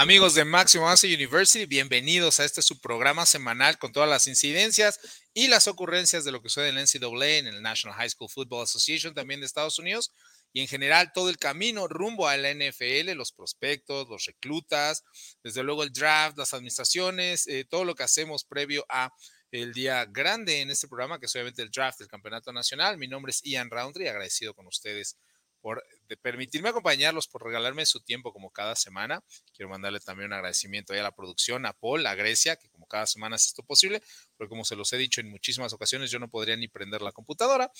[0.00, 5.00] Amigos de Máximo Master University, bienvenidos a este subprograma semanal con todas las incidencias
[5.34, 8.30] y las ocurrencias de lo que sucede en el NCAA, en el National High School
[8.30, 10.12] Football Association también de Estados Unidos
[10.52, 15.02] y en general todo el camino rumbo a la NFL, los prospectos, los reclutas,
[15.42, 19.12] desde luego el draft, las administraciones, eh, todo lo que hacemos previo a
[19.50, 22.98] el día grande en este programa, que es obviamente el draft del Campeonato Nacional.
[22.98, 25.16] Mi nombre es Ian Roundtree, agradecido con ustedes
[25.60, 25.82] por
[26.22, 29.22] permitirme acompañarlos, por regalarme su tiempo como cada semana.
[29.52, 33.06] Quiero mandarle también un agradecimiento a la producción, a Paul, a Grecia, que como cada
[33.06, 34.02] semana es esto posible,
[34.36, 37.12] porque como se los he dicho en muchísimas ocasiones, yo no podría ni prender la
[37.12, 37.70] computadora.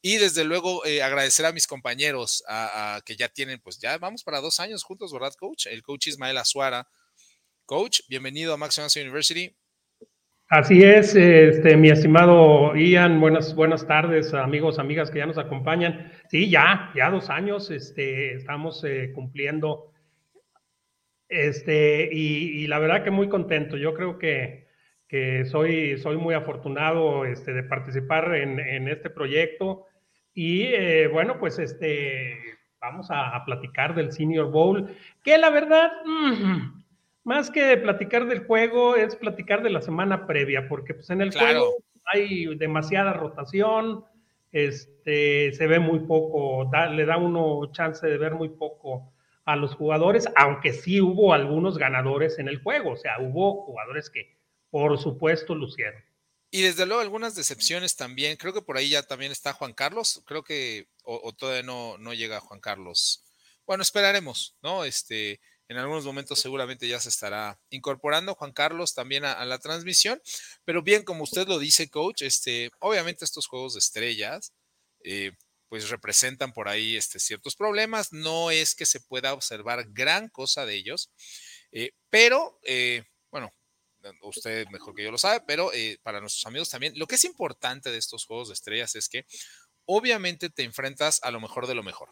[0.00, 2.42] Y desde luego eh, agradecer a mis compañeros
[3.04, 5.66] que ya tienen, pues ya vamos para dos años juntos, ¿verdad, coach?
[5.66, 6.88] El coach Ismael Azuara.
[7.64, 9.56] Coach, bienvenido a Max University.
[10.52, 16.12] Así es, este, mi estimado Ian, buenas, buenas tardes, amigos, amigas que ya nos acompañan.
[16.28, 19.94] Sí, ya, ya dos años, este, estamos eh, cumpliendo,
[21.26, 23.78] este, y, la verdad que muy contento.
[23.78, 24.66] Yo creo que,
[25.08, 29.86] que soy, soy muy afortunado este, de participar en, en este proyecto.
[30.34, 32.38] Y eh, bueno, pues este,
[32.78, 35.92] vamos a, platicar del Senior Bowl, que la verdad,
[37.24, 41.32] más que platicar del juego, es platicar de la semana previa, porque pues en el
[41.32, 41.76] juego
[42.12, 44.04] hay demasiada rotación,
[44.50, 49.12] este, se ve muy poco, le da uno chance de ver muy poco
[49.44, 54.10] a los jugadores, aunque sí hubo algunos ganadores en el juego, o sea, hubo jugadores
[54.10, 54.36] que
[54.70, 56.02] por supuesto lucieron.
[56.50, 60.22] Y desde luego algunas decepciones también, creo que por ahí ya también está Juan Carlos,
[60.26, 63.24] creo que, o, todavía no, no llega Juan Carlos.
[63.66, 64.84] Bueno, esperaremos, ¿no?
[64.84, 70.20] Este, en algunos momentos seguramente ya se estará incorporando Juan Carlos también a, la transmisión.
[70.64, 74.52] Pero bien, como usted lo dice, coach, este, obviamente estos juegos de estrellas,
[75.04, 75.32] eh,
[75.68, 78.12] pues representan por ahí este, ciertos problemas.
[78.12, 81.10] No es que se pueda observar gran cosa de ellos,
[81.70, 83.50] eh, pero eh, bueno,
[84.22, 85.70] usted mejor que yo lo sabe, pero
[86.02, 89.24] para nuestros amigos también, lo que es importante de estos juegos de estrellas es que
[89.86, 92.10] obviamente te enfrentas a lo mejor de lo mejor,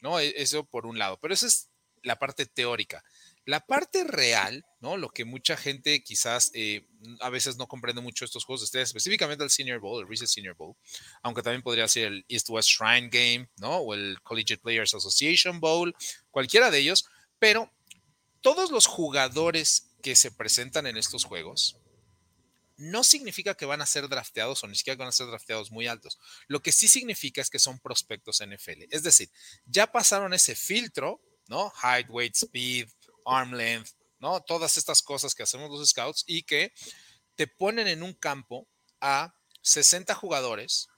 [0.00, 0.20] ¿no?
[0.20, 1.69] E, eso por un lado, pero eso es
[2.02, 3.04] la parte teórica.
[3.44, 4.96] La parte real, ¿no?
[4.96, 6.86] Lo que mucha gente quizás eh,
[7.20, 10.54] a veces no comprende mucho estos juegos de específicamente el Senior Bowl, el Reset Senior
[10.54, 10.76] Bowl,
[11.22, 13.78] aunque también podría ser el East-West Shrine Game, ¿no?
[13.78, 15.94] O el Collegiate Players Association Bowl,
[16.30, 17.06] cualquiera de ellos,
[17.38, 17.72] pero
[18.40, 21.76] todos los jugadores que se presentan en estos juegos,
[22.80, 25.86] no significa que van a ser drafteados o ni siquiera van a ser drafteados muy
[25.86, 26.18] altos.
[26.48, 28.84] Lo que sí significa es que son prospectos NFL.
[28.90, 29.30] Es decir,
[29.66, 31.70] ya pasaron ese filtro ¿no?
[31.82, 32.88] Height, weight, speed,
[33.26, 33.90] arm length,
[34.20, 34.40] ¿no?
[34.40, 36.72] Todas estas cosas que hacemos los scouts y que
[37.34, 38.68] te ponen en un campo
[39.00, 40.88] a 60 jugadores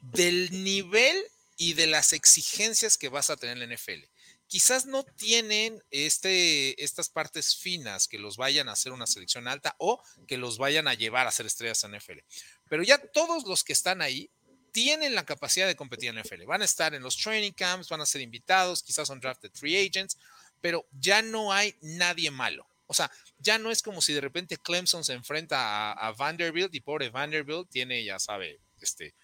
[0.00, 1.20] del nivel
[1.56, 4.04] y de las exigencias que vas a tener en la NFL.
[4.46, 9.74] Quizás no tienen este, estas partes finas que los vayan a hacer una selección alta
[9.78, 12.20] o que los vayan a llevar a ser estrellas en NFL.
[12.68, 14.30] Pero ya todos los que están ahí
[14.76, 16.44] tienen la capacidad de competir en NFL.
[16.44, 19.74] Van a estar en los training camps, van a ser invitados, quizás son drafted free
[19.74, 20.18] agents,
[20.60, 22.68] pero ya no hay nadie malo.
[22.86, 26.80] O sea, ya no es como si de repente Clemson se enfrenta a, Vanderbilt y
[26.80, 29.14] pobre Vanderbilt tiene, ya sabe, este,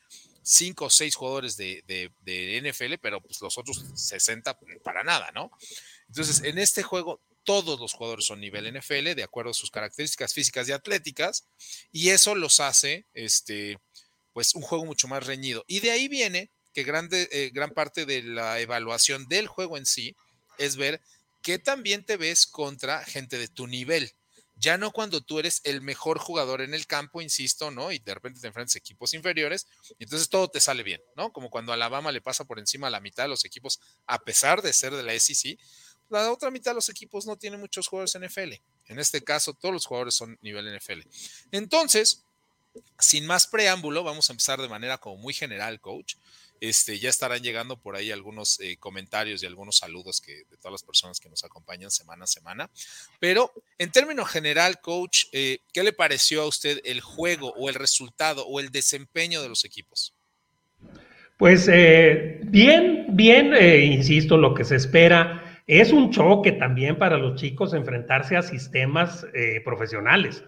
[0.43, 5.51] cinco o seis jugadores de, de, NFL, pero pues los otros 60 para nada, ¿no?
[6.09, 10.33] Entonces, en este juego, todos los jugadores son nivel NFL, de acuerdo a sus características
[10.33, 11.45] físicas y atléticas,
[11.93, 13.79] y eso los hace, este,
[14.33, 15.65] pues un juego mucho más reñido.
[15.67, 19.87] Y de ahí viene que grande, eh, gran parte de la evaluación del juego en
[19.87, 20.17] sí
[20.59, 21.01] es ver
[21.43, 24.13] que también te ves contra gente de tu nivel.
[24.55, 27.91] Ya no cuando tú eres el mejor jugador en el campo, insisto, ¿no?
[27.91, 29.67] Y de repente te enfrentas a equipos inferiores,
[29.99, 31.33] y entonces todo te sale bien, ¿no?
[31.33, 34.63] Como cuando Alabama le pasa por encima a la mitad de los equipos, a pesar
[34.63, 35.59] de ser de la SEC,
[36.11, 38.53] la otra mitad de los equipos no tienen muchos jugadores NFL.
[38.87, 41.01] En este caso, todos los jugadores son nivel NFL.
[41.51, 42.23] Entonces,
[42.99, 46.15] sin más preámbulo, vamos a empezar de manera como muy general, coach.
[46.63, 50.71] Este, ya estarán llegando por ahí algunos eh, comentarios y algunos saludos que, de todas
[50.71, 52.71] las personas que nos acompañan semana a semana.
[53.19, 57.75] Pero en términos general, coach, eh, ¿qué le pareció a usted el juego o el
[57.75, 60.15] resultado o el desempeño de los equipos?
[61.37, 63.53] Pues eh, bien, bien,
[63.93, 69.27] insisto, lo que se espera es un choque también para los chicos enfrentarse a sistemas
[69.65, 70.45] profesionales.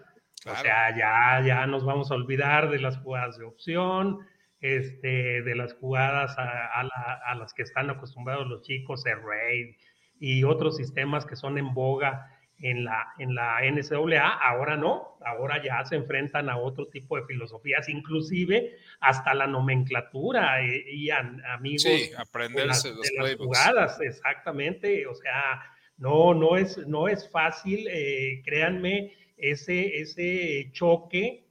[0.46, 4.20] O sea, ya, ya nos vamos a olvidar de las jugadas de opción,
[4.60, 9.76] este, de las jugadas a, las que están acostumbrados los chicos, el RAID
[10.18, 14.26] y otros sistemas que son en boga en la, en la NCAA.
[14.26, 20.62] Ahora no, ahora ya se enfrentan a otro tipo de filosofías, inclusive hasta la nomenclatura
[20.62, 21.82] eh, y, amigos.
[21.82, 25.06] Sí, aprenderse las, jugadas, exactamente.
[25.06, 25.62] O sea,
[25.96, 31.44] No, no es, no es fácil, eh, créanme, ese, ese choque,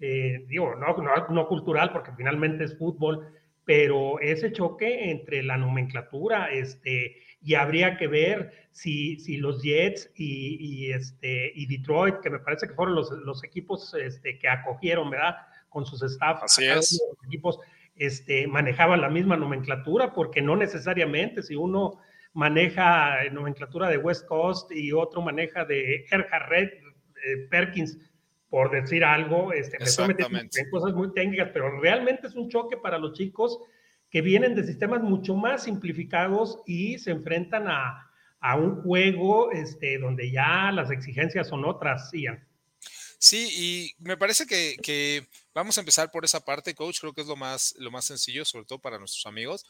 [0.00, 3.32] eh, digo, no, no, no cultural, porque finalmente es fútbol,
[3.64, 10.10] pero ese choque entre la nomenclatura, este, y habría que ver si, si los Jets
[10.14, 14.48] y, y, este, y Detroit, que me parece que fueron los, los equipos este, que
[14.48, 15.36] acogieron, ¿verdad?
[15.68, 17.00] Con sus staff, Así es.
[17.14, 17.58] los equipos
[17.96, 21.98] este, manejaban la misma nomenclatura, porque no necesariamente si uno
[22.32, 26.70] maneja nomenclatura de West Coast y otro maneja de Erhard Red,
[27.24, 27.98] eh, Perkins,
[28.48, 33.12] por decir algo, este, en cosas muy técnicas, pero realmente es un choque para los
[33.12, 33.58] chicos
[34.10, 38.10] que vienen de sistemas mucho más simplificados y se enfrentan a,
[38.40, 42.46] a un juego este, donde ya las exigencias son otras, Ian.
[43.18, 47.00] Sí, y me parece que, que, vamos a empezar por esa parte, coach.
[47.00, 49.66] Creo que es lo más, lo más sencillo, sobre todo para nuestros amigos.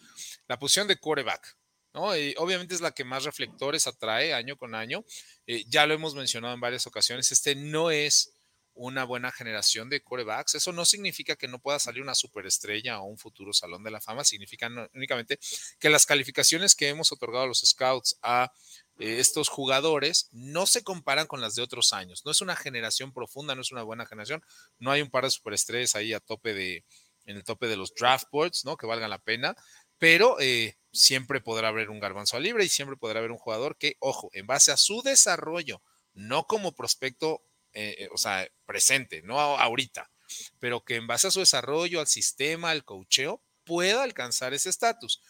[0.46, 1.56] La posición de quarterback.
[2.02, 5.04] Obviamente es la que más reflectores atrae año con año.
[5.46, 7.32] Eh, ya lo hemos mencionado en varias ocasiones.
[7.32, 8.32] Este no es
[8.78, 10.54] una buena generación de corebacks.
[10.54, 14.00] Eso no significa que no pueda salir una superestrella o un futuro salón de la
[14.00, 15.38] fama, significa únicamente
[15.78, 18.52] que las calificaciones que hemos otorgado a los scouts a
[18.98, 22.24] eh, estos jugadores no se comparan con las de otros años.
[22.24, 24.42] No es una generación profunda, no es una buena generación.
[24.78, 26.84] No hay un par de superestrellas ahí a tope de,
[27.26, 28.76] en el tope de los draft boards, ¿no?
[28.76, 29.56] Que valgan la pena,
[29.98, 33.96] pero eh, siempre podrá haber un garbanzo libre y siempre podrá haber un jugador que,
[34.00, 35.82] ojo, en base a su desarrollo,
[36.14, 37.42] no como prospecto
[37.74, 40.10] eh, o sea, presente, no ahorita,
[40.58, 45.22] pero que en base a su desarrollo, al sistema, al cocheo, pueda alcanzar ese estatus.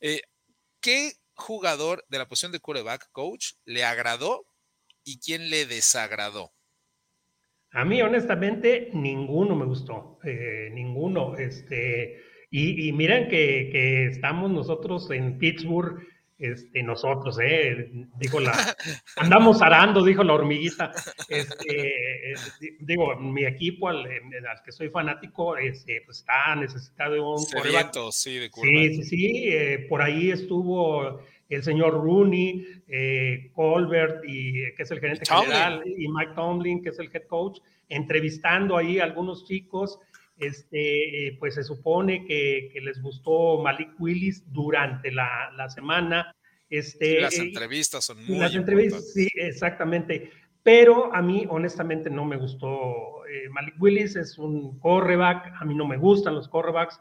[0.00, 0.20] Eh,
[0.80, 4.46] ¿Qué jugador de la posición de quarterback coach le agradó
[5.04, 6.52] y quién le desagradó?
[7.70, 11.36] A mí, honestamente, ninguno me gustó, eh, ninguno.
[11.36, 16.00] Este, y, y miren que, que, estamos nosotros en Pittsburgh
[16.38, 18.52] este, nosotros, eh, dijo la,
[19.16, 20.92] andamos arando, dijo la hormiguita,
[21.30, 22.34] este,
[22.80, 28.12] digo, mi equipo al, al, que soy fanático, este, pues está necesitado de un Sediento,
[28.12, 34.74] sí, de Sí, sí, sí, eh, por ahí estuvo el señor Rooney, eh, Colbert, y,
[34.74, 35.46] que es el gerente Tomlin.
[35.46, 39.98] general, y Mike Tomlin, que es el head coach, entrevistando ahí a algunos chicos,
[40.38, 46.34] este, eh, pues se supone que, que, les gustó Malik Willis durante la, la semana.
[46.68, 50.30] Este, las entrevistas son muy Las entrevistas, sí, exactamente.
[50.62, 53.24] Pero a mí, honestamente, no me gustó.
[53.26, 56.98] Eh, Malik Willis es un correback, a mí no me gustan los correbacks.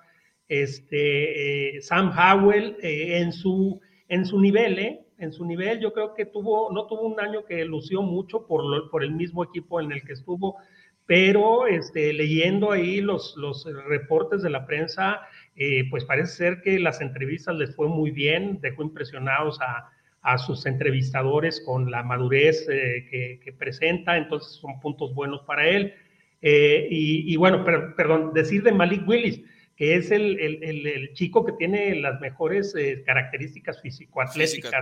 [0.48, 5.06] Este, eh, Sam Howell eh, en, su, en su nivel, ¿eh?
[5.18, 8.64] en su nivel, yo creo que tuvo, no tuvo un año que lució mucho por,
[8.64, 10.58] lo, por el mismo equipo en el que estuvo,
[11.06, 15.22] pero este, leyendo ahí los, los reportes de la prensa,
[15.56, 19.90] eh, pues parece ser que las entrevistas les fue muy bien, dejó impresionados a,
[20.26, 25.68] a sus entrevistadores con la madurez eh, que, que, presenta, entonces son puntos buenos para
[25.68, 25.94] él.
[26.42, 29.42] Eh, y, y, bueno, per, perdón, decir de Malik Willis,
[29.76, 34.74] que es el, el, el, el chico que tiene las mejores eh, características físico-atléticas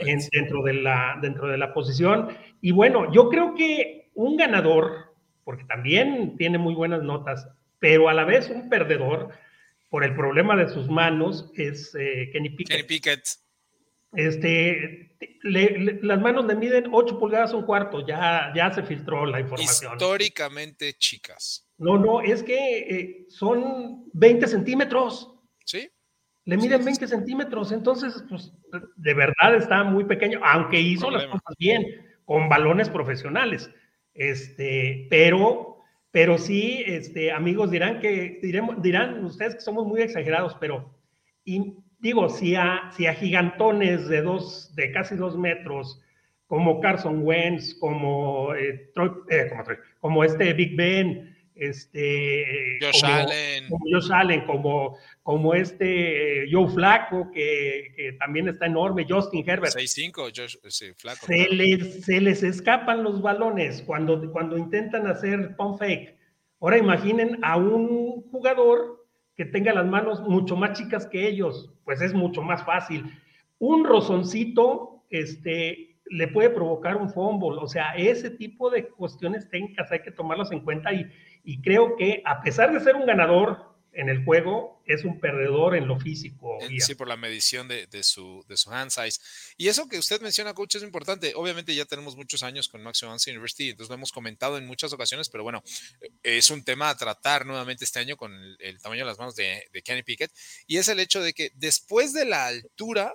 [0.00, 2.28] en, dentro, de la, dentro de la posición.
[2.60, 5.11] Y bueno, yo creo que un ganador
[5.44, 9.30] porque también tiene muy buenas notas, pero a la vez un perdedor
[9.90, 12.76] por el problema de sus manos es eh, Kenny Pickett.
[12.76, 13.28] Kenny Pickett.
[14.14, 19.26] Este, le, le, las manos le miden 8 pulgadas un cuarto, ya, ya se filtró
[19.26, 19.92] la información.
[19.92, 21.66] Históricamente chicas.
[21.78, 25.30] No, no, es que eh, son 20 centímetros.
[25.64, 25.90] Sí.
[26.44, 27.10] Le miden sí, 20 sí.
[27.10, 28.52] centímetros, entonces, pues,
[28.96, 31.84] de verdad está muy pequeño, aunque hizo las cosas bien,
[32.24, 33.70] con balones profesionales.
[34.14, 35.78] Este, pero,
[36.10, 40.94] pero sí, este, amigos, dirán que, diremos, dirán ustedes que somos muy exagerados, pero,
[41.44, 46.02] y digo, si a, si a gigantones de dos, de casi dos metros,
[46.46, 49.64] como Carson Wentz, como, eh, Troy, eh, como,
[50.00, 51.31] como, este Big Ben,
[51.62, 58.48] este, Josh como, Allen, como Josh Allen, como, como este Joe Flaco, que, que, también
[58.48, 59.74] está enorme, Justin Herbert.
[59.74, 61.26] 6'5, sí, Flaco.
[61.26, 66.16] Se, les, se les escapan los balones cuando, cuando intentan hacer pump fake.
[66.60, 72.00] Ahora imaginen a un jugador que tenga las manos mucho más chicas que ellos, pues
[72.00, 73.04] es mucho más fácil.
[73.58, 77.58] Un rozoncito, este, le puede provocar un fumble.
[77.60, 81.06] O sea, ese tipo de cuestiones técnicas hay que tomarlas en cuenta y,
[81.44, 85.76] y creo que a pesar de ser un ganador en el juego, es un perdedor
[85.76, 86.58] en lo físico.
[86.78, 89.20] Sí, por la medición de, de, su, de su hand size.
[89.58, 91.34] Y eso que usted menciona, coach, es importante.
[91.36, 94.92] Obviamente ya tenemos muchos años con Max Jones University, entonces lo hemos comentado en muchas
[94.94, 95.62] ocasiones, pero bueno,
[96.22, 99.36] es un tema a tratar nuevamente este año con el, el tamaño de las manos
[99.36, 100.32] de, de Kenny Pickett.
[100.66, 103.14] Y es el hecho de que después de la altura,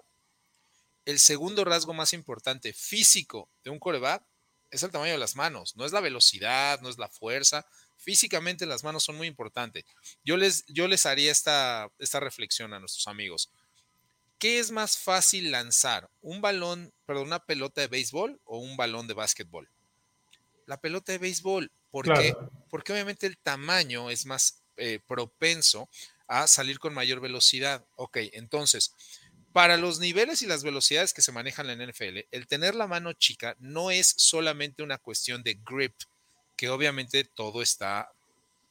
[1.05, 4.23] el segundo rasgo más importante físico de un coreback
[4.69, 7.65] es el tamaño de las manos, no es la velocidad, no es la fuerza.
[8.07, 9.83] Físicamente las manos son muy importantes.
[10.23, 13.51] Yo les, yo les haría esta, esta reflexión a nuestros amigos.
[14.39, 16.09] ¿Qué es más fácil lanzar?
[16.21, 19.69] ¿Un balón, perdón, una pelota de béisbol o un balón de básquetbol?
[20.65, 21.69] La pelota de béisbol.
[21.91, 22.33] ¿Por qué?
[22.69, 25.89] Porque obviamente el tamaño es más eh, propenso
[26.29, 27.85] a salir con mayor velocidad.
[27.97, 28.93] Ok, entonces,
[29.51, 32.87] para los niveles y las velocidades que se manejan en la NFL, el tener la
[32.87, 35.93] mano chica no es solamente una cuestión de grip,
[36.57, 38.11] que obviamente todo está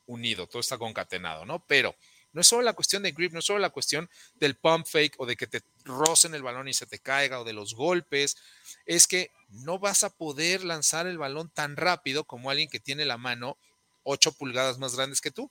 [0.07, 1.61] unido, todo está concatenado, ¿no?
[1.67, 1.95] Pero
[2.33, 5.15] no es solo la cuestión de grip, no es solo la cuestión del pump fake
[5.19, 8.37] o de que te rocen el balón y se te caiga o de los golpes,
[8.85, 13.07] es que no vas a poder lanzar el balón tan rápido como alguien que tiene
[13.07, 13.57] la mano
[14.03, 15.51] 8 pulgadas más grandes que tú.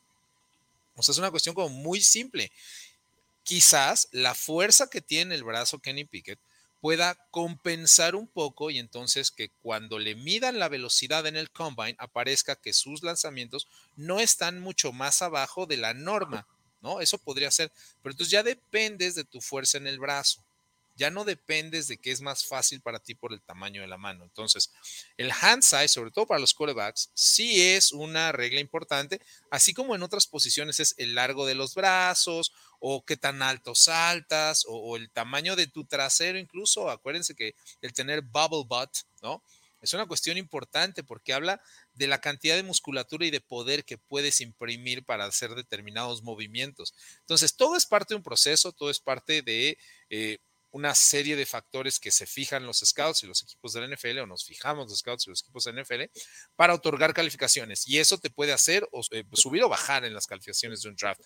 [0.96, 2.51] O sea, es una cuestión como muy simple
[3.44, 6.39] quizás la fuerza que tiene el brazo Kenny Pickett
[6.86, 11.96] pueda compensar un poco y entonces que cuando le midan la velocidad en el combine
[11.98, 16.46] aparezca que sus lanzamientos no están mucho más abajo de la norma,
[16.84, 17.01] ¿no?
[17.01, 17.72] Eso podría ser,
[18.04, 20.44] pero entonces ya dependes de tu fuerza en el brazo
[20.96, 23.98] ya no dependes de que es más fácil para ti por el tamaño de la
[23.98, 24.24] mano.
[24.24, 24.72] Entonces,
[25.18, 29.20] el hand size, sobre todo para los quarterbacks, sí es una regla importante,
[29.51, 33.75] así como en otras posiciones es el largo de los brazos o qué tan alto
[33.75, 36.89] saltas o, el tamaño de tu trasero incluso.
[36.89, 39.44] Acuérdense que el tener bubble butt, ¿no?
[39.82, 41.62] Es una cuestión importante porque habla
[41.94, 46.96] de la cantidad de musculatura y de poder que puedes imprimir para hacer determinados movimientos.
[47.20, 49.77] Entonces, todo es parte de un proceso, todo es parte de
[50.10, 50.39] eh,
[50.75, 54.20] una serie de factores que se fijan los scouts y los equipos de la NFL,
[54.20, 56.01] o nos fijamos los scouts y los equipos de la NFL,
[56.58, 57.88] para otorgar calificaciones.
[57.88, 60.98] Y eso te puede hacer o, eh, subir o bajar en las calificaciones de un
[60.98, 61.22] draft.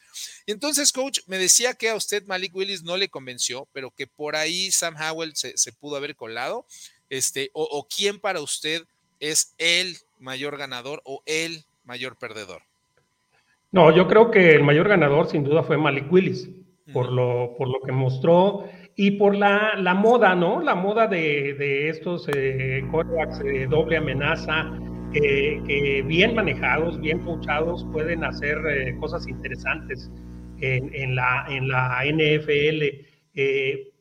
[0.46, 4.06] Y entonces, coach, me decía que a usted Malik Willis no le convenció, pero que
[4.06, 6.68] por ahí Sam Howell se, pudo haber colado.
[7.10, 8.84] Este, o, o quién para usted
[9.20, 12.62] es el mayor ganador o el mayor perdedor.
[13.72, 16.50] No, yo creo que el mayor ganador sin duda fue Malik Willis,
[16.94, 18.70] por, lo, por lo que mostró
[19.02, 20.62] y por la, la, moda, ¿no?
[20.62, 24.78] La moda de, de estos eh, de doble amenaza,
[25.14, 30.12] que bien manejados, bien coachados, pueden hacer eh, cosas interesantes
[30.60, 32.84] en, en, la, en la NFL.
[33.36, 33.94] Eh,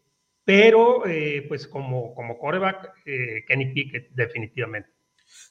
[0.45, 2.93] pero, eh, pues como, como quarterback,
[3.47, 4.90] Kenny Pickett, definitivamente.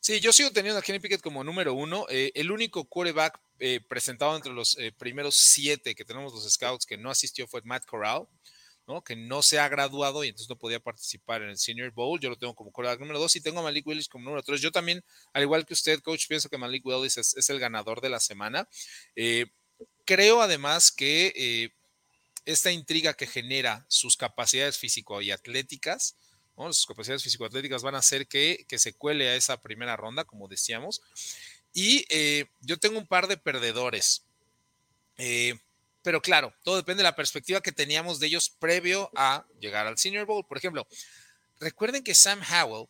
[0.02, 2.06] Sí, yo sigo teniendo a Kenny Pickett como número uno.
[2.10, 3.40] el único quarterback
[3.88, 8.28] presentado entre los primeros siete que tenemos los scouts que no asistió fue Matt Corral
[9.04, 12.20] que no se ha graduado y entonces no podía participar en el Senior Bowl.
[12.20, 14.62] Yo lo tengo como coreback número dos y tengo a Malik Willis como número tres.
[14.62, 15.04] Yo también,
[15.34, 18.68] al igual que usted, coach, pienso que Malik Willis es, el ganador de la semana.
[19.16, 19.48] Eh,
[20.06, 21.70] creo además que eh,
[22.46, 26.16] esta intriga que genera sus capacidades físico y atléticas,
[26.72, 30.48] sus capacidades físico-atléticas van a hacer que, que, se cuele a esa primera ronda, como
[30.48, 31.02] decíamos.
[31.72, 34.24] Y eh, yo tengo un par de perdedores.
[35.18, 35.60] Eh,
[36.08, 39.98] pero claro, todo depende de la perspectiva que teníamos de ellos previo a llegar al
[39.98, 40.46] Senior Bowl.
[40.48, 40.88] Por ejemplo,
[41.60, 42.88] recuerden que Sam Howell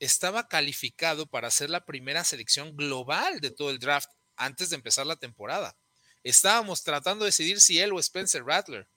[0.00, 5.06] estaba calificado para ser la primera selección global de todo el draft antes de empezar
[5.06, 5.76] la temporada.
[6.24, 8.88] Estábamos tratando de decidir si él o Spencer Rattler.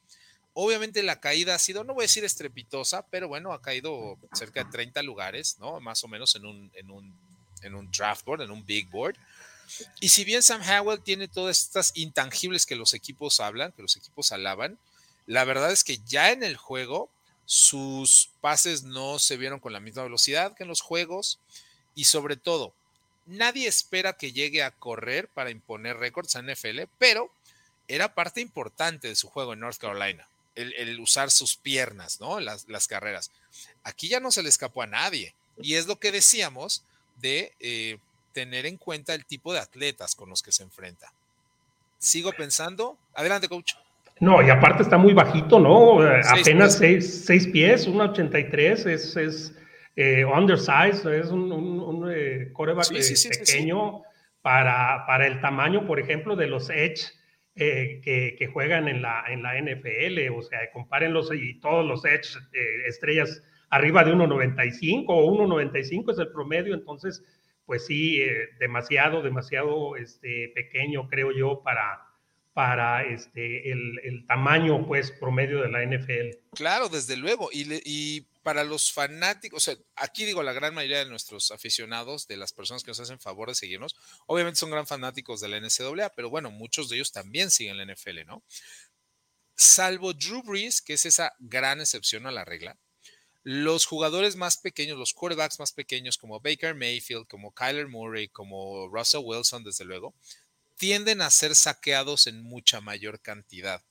[0.54, 4.64] Obviamente la caída ha sido, no voy a decir estrepitosa, pero bueno, ha caído cerca
[4.64, 5.82] de 30 lugares, ¿no?
[5.82, 7.20] Más o menos en un, en un,
[7.64, 9.18] en un draft board, en un big board.
[10.00, 13.96] Y si bien Sam Howell tiene todas estas intangibles que los equipos hablan, que los
[13.96, 14.78] equipos alaban,
[15.28, 17.10] la verdad es que ya en el juego
[17.46, 21.40] sus pases no se vieron con la misma velocidad que en los juegos
[21.96, 22.74] y sobre todo,
[23.26, 27.32] nadie espera que llegue a correr para imponer récords a NFL, pero
[27.88, 32.40] era parte importante de su juego en North Carolina, el, usar sus piernas, ¿no?
[32.40, 33.32] Las, las, carreras.
[33.84, 36.84] Aquí ya no se le escapó a nadie y es lo que decíamos
[37.18, 37.54] de...
[37.60, 37.98] Eh,
[38.32, 41.14] tener en cuenta el tipo de atletas con los que se enfrenta.
[41.98, 42.98] Sigo pensando.
[43.14, 43.74] Adelante, coach.
[44.20, 46.06] No, y aparte está muy bajito, ¿no?
[46.06, 49.56] Eh, apenas seis, seis, pies, 1,83, es, es
[49.96, 54.04] eh, undersized, es un, un, eh, coreback pequeño
[54.44, 57.08] para, para el tamaño, por ejemplo, de los Edge
[57.56, 60.38] que, que, juegan en la, en la NFL.
[60.38, 62.38] O sea, compárenlos y todos los Edge
[62.88, 67.24] estrellas arriba de 1,95 o 1,95 es el promedio, entonces
[67.72, 72.06] pues sí, eh, demasiado, demasiado este, pequeño, creo yo, para,
[72.52, 76.50] para este, el, tamaño, pues, promedio de la NFL.
[76.54, 77.50] Claro, desde luego.
[77.54, 82.36] Y, para los fanáticos, o sea, aquí digo, la gran mayoría de nuestros aficionados, de
[82.36, 86.10] las personas que nos hacen favor de seguirnos, obviamente son gran fanáticos de la NCAA,
[86.14, 88.44] pero bueno, muchos de ellos también siguen la NFL, ¿no?
[89.56, 92.78] Salvo Drew Brees, que es esa gran excepción a la regla,
[93.44, 98.88] los jugadores más pequeños, los quarterbacks más pequeños como Baker Mayfield, como Kyler Murray, como
[98.88, 100.14] Russell Wilson, desde luego,
[100.78, 103.84] tienden a ser saqueados en mucha mayor cantidad.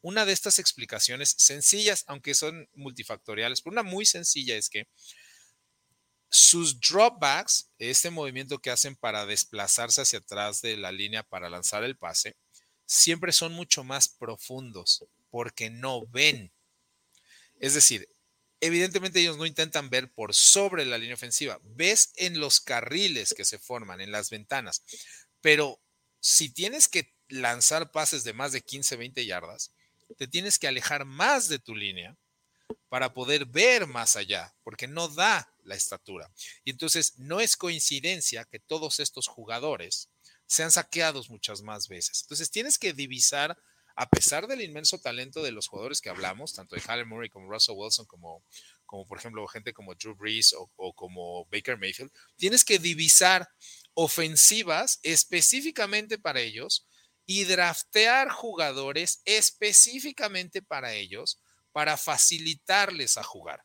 [0.00, 4.86] Una de estas explicaciones sencillas, aunque son multifactoriales, pero una muy sencilla es que
[6.30, 11.84] sus dropbacks, este movimiento que hacen para desplazarse hacia atrás de la línea para lanzar
[11.84, 12.36] el pase,
[12.86, 16.52] siempre son mucho más profundos porque no ven.
[17.60, 18.08] Es decir,
[18.60, 21.60] evidentemente ellos no intentan ver por sobre la línea ofensiva.
[21.62, 24.82] Ves en los carriles que se forman, en las ventanas.
[25.40, 25.80] Pero
[26.20, 29.72] si tienes que lanzar pases de más de 15, 20 yardas,
[30.16, 32.16] te tienes que alejar más de tu línea
[32.88, 36.30] para poder ver más allá, porque no da la estatura.
[36.64, 40.08] Y entonces no es coincidencia que todos estos jugadores
[40.46, 42.22] sean saqueados muchas más veces.
[42.22, 43.58] Entonces tienes que divisar
[44.00, 47.50] a pesar del inmenso talento de los jugadores que hablamos, tanto de Halle Murray como
[47.50, 48.44] Russell Wilson, como,
[48.86, 53.48] como por ejemplo gente como Drew Brees o, como Baker Mayfield, tienes que divisar
[53.94, 56.86] ofensivas específicamente para ellos
[57.26, 61.40] y draftear jugadores específicamente para ellos
[61.72, 63.64] para facilitarles a jugar.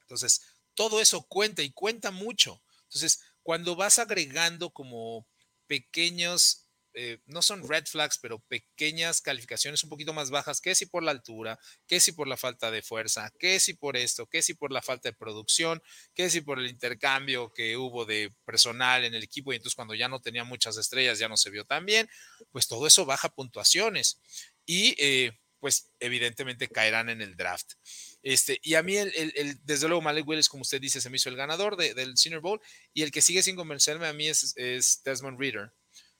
[0.00, 0.40] Entonces,
[0.74, 2.64] todo eso cuenta y cuenta mucho.
[2.82, 5.28] Entonces, cuando vas agregando como
[5.68, 6.65] pequeños
[6.98, 11.02] eh, no son red flags, pero pequeñas calificaciones un poquito más bajas, que si por
[11.02, 14.54] la altura, que si por la falta de fuerza, que si por esto, que si
[14.54, 15.82] por la falta de producción,
[16.14, 19.94] que si por el intercambio que hubo de personal en el equipo y entonces cuando
[19.94, 22.08] ya no tenía muchas estrellas ya no se vio tan bien,
[22.50, 24.18] pues todo eso baja puntuaciones
[24.64, 27.74] y eh, pues evidentemente caerán en el draft.
[28.22, 31.28] Este, y a mí, el, desde luego, Malik Willis, como usted dice, se me hizo
[31.28, 32.60] el ganador del Senior Bowl.
[32.92, 35.72] Y el que sigue sin convencerme a mí es, es Desmond Reader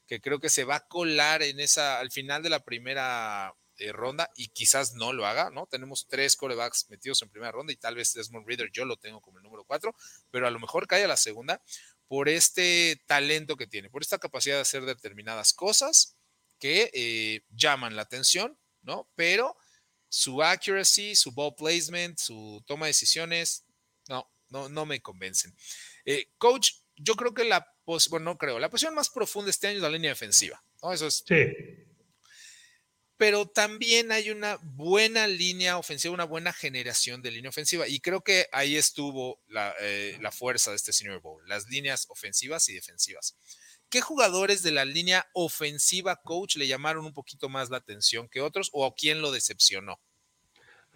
[0.07, 3.93] que creo que se va a colar en esa, al final de la primera eh,
[3.93, 5.67] ronda y quizás no lo haga, ¿no?
[5.67, 9.21] Tenemos tres corebacks metidos en primera ronda y tal vez Desmond Reader yo lo tengo
[9.21, 9.95] como el número cuatro,
[10.31, 11.61] pero a lo mejor cae a la segunda
[12.09, 16.17] por este talento que tiene, por esta capacidad de hacer determinadas cosas
[16.59, 19.11] que eh, llaman la atención, ¿no?
[19.15, 19.57] Pero
[20.09, 23.65] su accuracy, su ball placement, su toma de decisiones,
[24.09, 25.55] no, no, no me convencen.
[26.05, 27.73] Eh, coach, yo creo que la
[28.09, 30.93] bueno, no creo, la posición más profunda este año es la línea defensiva, ¿no?
[30.93, 31.25] Eso es.
[31.27, 31.47] Sí.
[33.17, 37.89] Pero también hay una buena línea ofensiva, una buena generación de línea ofensiva.
[37.89, 42.07] Y creo que ahí estuvo la, eh, la fuerza de este Senior Bowl, las líneas
[42.11, 43.37] ofensivas y defensivas.
[43.89, 48.43] ¿Qué jugadores de la línea ofensiva, coach, le llamaron un poquito más la atención que
[48.43, 49.99] otros o quién lo decepcionó?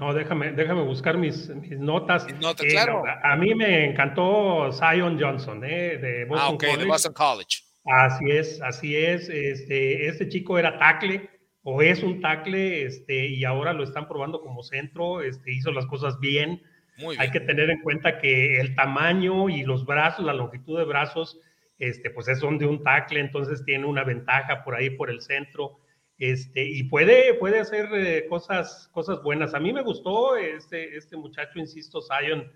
[0.00, 2.26] No, déjame, déjame buscar mis, mis notas.
[2.40, 3.02] Nota, eh, claro.
[3.22, 7.58] a, mí me encantó Zion Johnson, eh, de Boston ah, okay, de Boston College.
[7.84, 9.28] Así es, así es.
[9.28, 11.28] Este, este chico era tackle
[11.64, 15.20] o es un tackle este, y ahora lo están probando como centro.
[15.20, 16.62] Este, hizo las cosas bien.
[16.96, 17.20] Muy bien.
[17.20, 21.38] Hay que tener en cuenta que el tamaño y los brazos, la longitud de brazos,
[21.78, 25.78] este, pues son de un tackle, entonces tiene una ventaja por ahí por el centro.
[26.20, 29.54] Este, y puede, puede hacer eh, cosas, cosas buenas.
[29.54, 32.46] A mí me gustó este, este muchacho, insisto, Zion,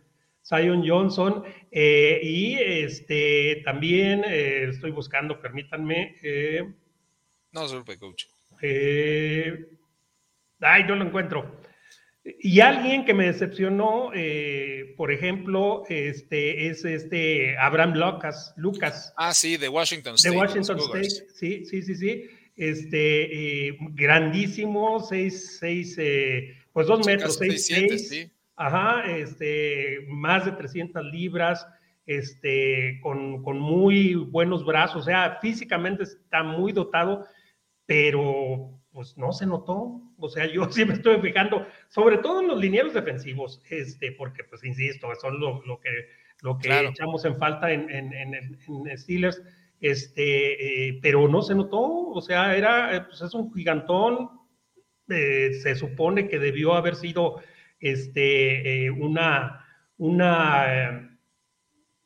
[0.44, 1.42] Zion Johnson.
[1.70, 6.14] Eh, y este, también eh, estoy buscando, permítanme.
[7.52, 8.26] no se coach.
[10.60, 11.58] ay, yo lo encuentro.
[12.22, 14.10] Y alguien que me decepcionó,
[14.96, 18.52] por ejemplo, este, es este Abraham Lucas.
[18.58, 19.14] Lucas.
[19.16, 20.34] Ah, sí, de Washington State.
[20.34, 27.06] De Washington State, sí, sí, sí, sí este, eh, grandísimo, seis, seis, eh, pues dos
[27.06, 31.66] metros, seis, seis, ajá, este, más de 300 libras,
[32.06, 37.26] este, con, con, muy buenos brazos, o sea, físicamente está muy dotado,
[37.86, 42.60] pero pues no se notó, o sea, yo siempre estoy fijando, sobre todo en los
[42.60, 45.90] linieros defensivos, este, porque pues insisto, son lo, lo que,
[46.42, 49.42] lo que echamos en falta en, en, en, en Steelers,
[49.84, 54.30] este, eh, pero no se notó, o sea, era, eh, pues es un gigantón,
[55.10, 57.42] eh, se supone que debió haber sido
[57.80, 59.62] este, una,
[59.98, 61.18] una,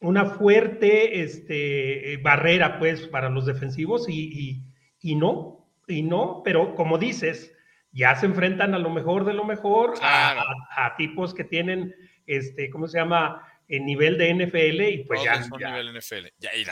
[0.01, 4.64] una fuerte este, barrera, pues, para los defensivos y,
[5.01, 7.57] y, no, y no, pero como dices,
[7.93, 10.35] ya se enfrentan a lo mejor de lo mejor, a,
[10.77, 11.95] a, tipos que tienen,
[12.27, 13.47] este, ¿cómo se llama?
[13.68, 15.35] En nivel de NFL y pues ya,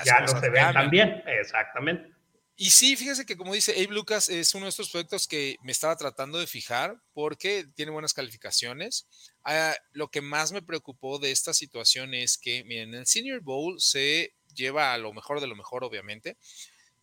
[0.05, 2.17] ya, no se ven también, exactamente.
[2.59, 5.73] Y sí, fíjese que como dice Abe Lucas, es uno de estos proyectos que me
[5.73, 9.07] estaba tratando de fijar porque tiene buenas calificaciones.
[9.45, 13.79] Ah, lo que más me preocupó de esta situación es que, miren, el Senior Bowl
[13.79, 16.39] se lleva a lo mejor de lo mejor, obviamente,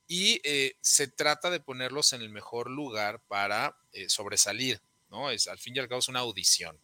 [0.08, 5.30] y eh, se trata de ponerlos en el mejor lugar para eh, sobresalir, ¿no?
[5.30, 6.83] Es, al fin y al cabo es una audición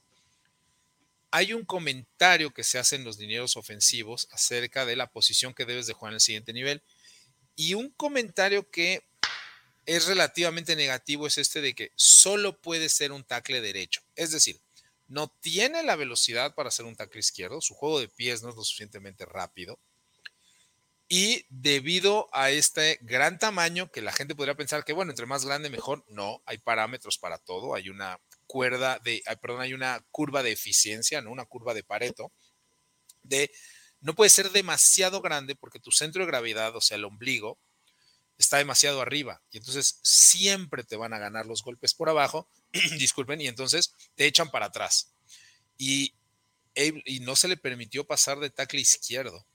[1.31, 5.65] hay un comentario que se hace en los dineros ofensivos acerca de la posición que
[5.65, 6.81] debes de jugar en el siguiente nivel.
[7.55, 9.03] Y un comentario que
[9.85, 14.01] es relativamente negativo es este de que solo puede ser un tackle derecho.
[14.15, 14.59] Es decir,
[15.07, 18.55] no tiene la velocidad para ser un tackle izquierdo, su juego de pies no es
[18.55, 19.79] lo suficientemente rápido.
[21.11, 25.43] Y debido a este gran tamaño, que la gente podría pensar que, bueno, entre más
[25.43, 30.41] grande mejor, no, hay parámetros para todo, hay una cuerda de, perdón, hay una curva
[30.41, 31.31] de eficiencia, ¿no?
[31.31, 32.31] Una curva de Pareto,
[33.21, 33.51] de
[34.01, 37.59] no puede ser demasiado grande porque tu centro de gravedad, o sea, el ombligo,
[38.39, 42.49] está demasiado arriba y entonces siempre te van a ganar los golpes por abajo,
[42.97, 45.11] disculpen, y entonces te echan para atrás.
[45.77, 46.15] Y,
[46.73, 49.45] y no se le permitió pasar de tackle izquierdo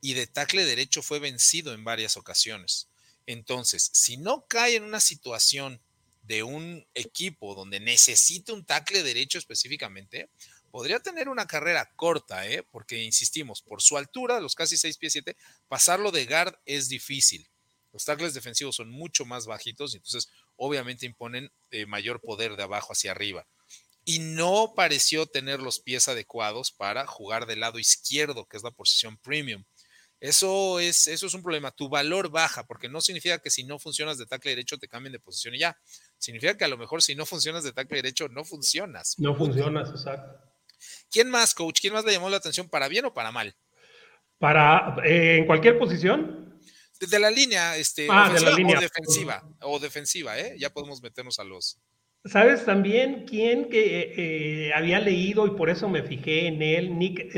[0.00, 2.88] y de tackle derecho fue vencido en varias ocasiones.
[3.26, 5.82] Entonces, si no cae en una situación
[6.28, 10.30] de un equipo donde necesite un tackle derecho específicamente,
[10.70, 12.62] podría tener una carrera corta, ¿eh?
[12.70, 15.36] porque insistimos, por su altura, los casi 6 pies 7,
[15.68, 17.48] pasarlo de guard es difícil.
[17.94, 22.64] Los tackles defensivos son mucho más bajitos y entonces obviamente imponen eh, mayor poder de
[22.64, 23.46] abajo hacia arriba.
[24.04, 28.70] Y no pareció tener los pies adecuados para jugar del lado izquierdo, que es la
[28.70, 29.64] posición premium.
[30.20, 31.70] Eso es, eso es un problema.
[31.70, 35.12] Tu valor baja, porque no significa que si no funcionas de tackle derecho te cambien
[35.12, 35.78] de posición y ya.
[36.18, 39.14] Significa que a lo mejor si no funcionas de tackle derecho, no funcionas.
[39.18, 40.48] No funcionas, exacto.
[41.10, 41.80] ¿Quién más, coach?
[41.80, 43.54] ¿Quién más le llamó la atención para bien o para mal?
[44.38, 46.58] Para, eh, en cualquier posición.
[47.00, 48.76] De la línea, este, ah, de la línea.
[48.76, 50.56] o defensiva, o defensiva, ¿eh?
[50.58, 51.78] Ya podemos meternos a los.
[52.24, 56.98] ¿Sabes también quién que eh, había leído y por eso me fijé en él?
[56.98, 57.32] Nick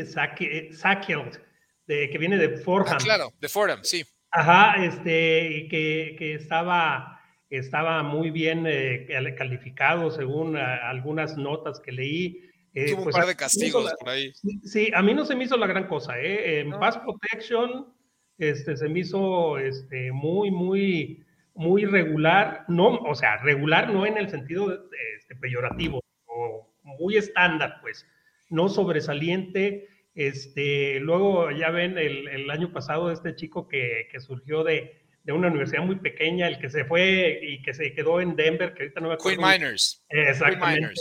[1.90, 2.94] Sackelt que viene de Fordham.
[2.94, 4.04] Ah, claro, de Fordham, sí.
[4.30, 11.92] Ajá, este, que, que estaba, estaba muy bien eh, calificado según eh, algunas notas que
[11.92, 12.50] leí.
[12.72, 14.32] Eh, Tuvo un pues, par de castigos por ahí.
[14.62, 16.60] Sí, a mí no se me hizo la gran cosa, ¿eh?
[16.60, 17.92] En Pass Protection
[18.38, 21.24] este, se me hizo este, muy, muy,
[21.54, 27.78] muy regular, no, o sea, regular no en el sentido este, peyorativo, o muy estándar,
[27.82, 28.06] pues,
[28.48, 29.89] no sobresaliente,
[30.26, 35.96] este, luego ya ven el, año pasado este chico que, surgió de, una universidad muy
[35.96, 39.14] pequeña, el que se fue y que se quedó en Denver, que ahorita no me
[39.14, 39.38] acuerdo.
[39.38, 40.04] Queen Miners.
[40.10, 40.92] Exactamente.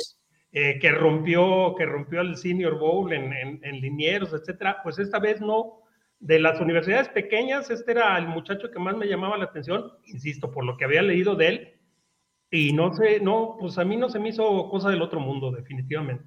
[0.53, 4.77] Eh, que rompió, que rompió el Senior Bowl en, en, linieros, etcétera.
[4.83, 5.83] Pues esta vez no.
[6.21, 10.51] De las universidades pequeñas, este era el muchacho que más me llamaba la atención, insisto,
[10.51, 11.73] por lo que había leído de él.
[12.51, 15.51] Y no sé, no, pues a mí no se me hizo cosa del otro mundo,
[15.51, 16.25] definitivamente.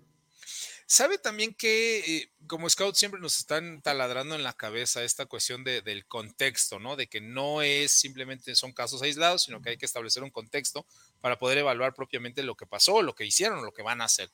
[0.93, 5.65] Sabe también que eh, como scout siempre nos están taladrando en la cabeza esta cuestión
[5.65, 6.97] del contexto, ¿no?
[6.97, 10.85] De que no es simplemente son casos aislados, sino que hay que establecer un contexto
[11.23, 14.29] para poder evaluar propiamente lo que pasó, lo que hicieron, lo que van a hacer.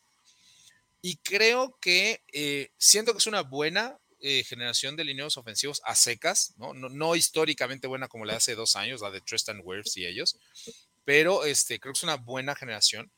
[1.01, 5.94] Y creo que eh, siento que es una buena eh, generación de lineos ofensivos a
[5.94, 7.14] secas, ¿no?
[7.14, 10.37] históricamente buena como la de hace dos años, la de Tristan Wirfs y ellos,
[11.05, 13.12] pero este, creo que es una buena generación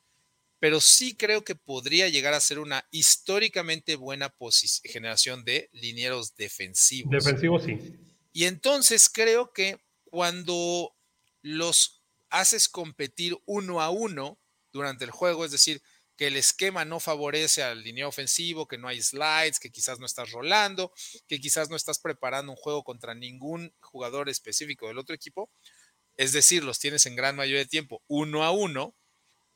[0.60, 4.32] pero sí creo que podría llegar a ser una históricamente buena
[4.84, 7.10] generación de linieros defensivos.
[7.10, 7.96] Defensivos, sí.
[8.32, 10.94] Y entonces creo que cuando
[11.42, 14.38] los haces competir uno a uno
[14.72, 15.82] durante el juego, es decir,
[16.16, 20.04] que el esquema no favorece al lineo ofensivo, que no hay slides, que quizás no
[20.04, 20.92] estás rolando,
[21.26, 25.50] que quizás no estás preparando un juego contra ningún jugador específico del otro equipo,
[26.18, 28.94] es decir, los tienes en gran mayoría de tiempo uno a uno,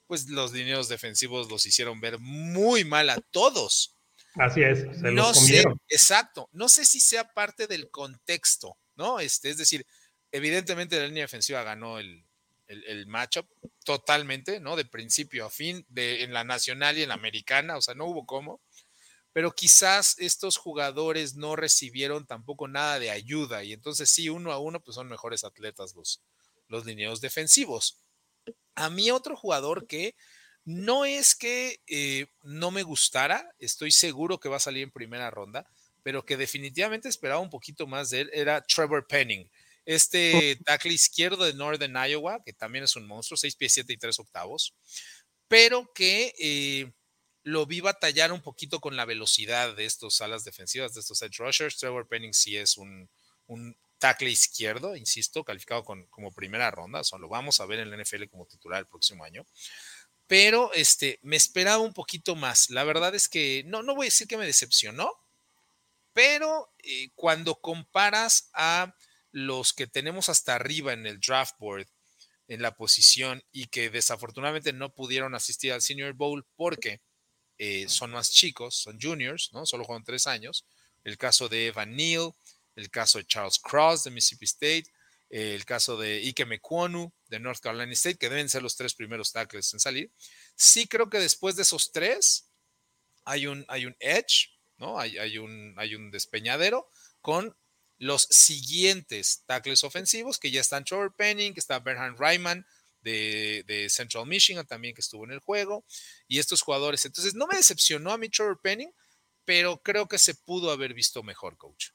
[0.06, 3.96] pues los dineros defensivos los hicieron ver muy mal a todos.
[4.36, 9.20] Así es, se no sé, exacto, no sé si sea parte del contexto, ¿no?
[9.20, 9.86] Este, es decir,
[10.32, 12.24] evidentemente la línea defensiva ganó el,
[12.66, 13.46] el, matchup
[13.84, 14.74] totalmente, ¿no?
[14.74, 18.06] De principio a fin, de, en la nacional y en la americana, o sea, no
[18.06, 18.60] hubo cómo,
[19.32, 24.58] pero quizás estos jugadores no recibieron tampoco nada de ayuda y entonces sí, uno a
[24.58, 26.22] uno, pues son mejores atletas los,
[26.68, 28.00] los lineos defensivos.
[28.74, 30.14] A mí otro jugador que
[30.64, 35.30] no es que eh, no me gustara, estoy seguro que va a salir en primera
[35.30, 35.66] ronda,
[36.02, 39.50] pero que definitivamente esperaba un poquito más de él, era Trevor Penning.
[39.84, 43.96] Este tackle izquierdo de Northern Iowa, que también es un monstruo, 6 pies 7 y
[43.98, 44.74] 3 octavos,
[45.48, 46.92] pero que eh,
[47.42, 51.38] lo vi batallar un poquito con la velocidad de estos alas defensivas, de estos edge
[51.38, 51.76] rushers.
[51.76, 53.10] Trevor Penning sí es un,
[53.46, 57.90] un tackle izquierdo, insisto, calificado con, como primera ronda, o lo vamos a ver en
[57.90, 59.46] la NFL como titular el próximo año.
[60.26, 62.68] Pero este, me esperaba un poquito más.
[62.68, 65.10] La verdad es que no, no voy a decir que me decepcionó,
[66.12, 68.94] pero eh, cuando comparas a
[69.30, 71.88] los que tenemos hasta arriba en el draft board,
[72.46, 77.00] en la posición y que desafortunadamente no pudieron asistir al Senior Bowl porque
[77.56, 79.64] eh, son más chicos, son juniors, ¿no?
[79.64, 80.66] Solo juegan tres años.
[81.04, 82.32] El caso de Evan Neal,
[82.76, 84.84] el caso de Charles Cross de Mississippi State,
[85.30, 89.32] el caso de Ike Mekwonu de North Carolina State, que deben ser los tres primeros
[89.32, 90.12] tackles en salir.
[90.54, 92.50] Sí creo que después de esos tres
[93.24, 94.98] hay un, hay un edge, ¿no?
[94.98, 96.88] Hay, hay, un, hay un despeñadero
[97.20, 97.56] con
[97.98, 102.16] los siguientes tackles ofensivos, que ya están Trevor Penning, que está Bernhard
[103.00, 105.84] de, de, Central Michigan también, que estuvo en el juego,
[106.26, 107.04] y estos jugadores.
[107.04, 108.92] Entonces, no me decepcionó a mí Trevor Penning,
[109.44, 111.90] pero creo que se pudo haber visto mejor, coach.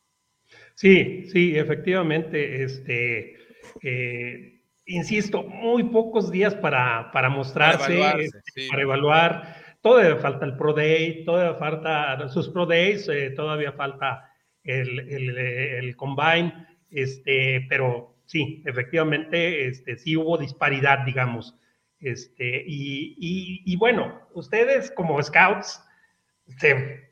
[0.80, 2.64] Sí, sí, efectivamente.
[2.64, 3.36] Este,
[3.82, 9.56] eh, insisto, muy pocos días para, para mostrarse, este, para, evaluar.
[9.82, 14.32] Todavía falta el Pro Day, todavía falta sus Pro Days, eh, todavía falta
[14.64, 21.58] el, el, el, Combine, este, pero sí, efectivamente, este, sí hubo disparidad, digamos.
[22.00, 25.84] Este, y, y, y bueno, ustedes como scouts
[26.58, 27.09] se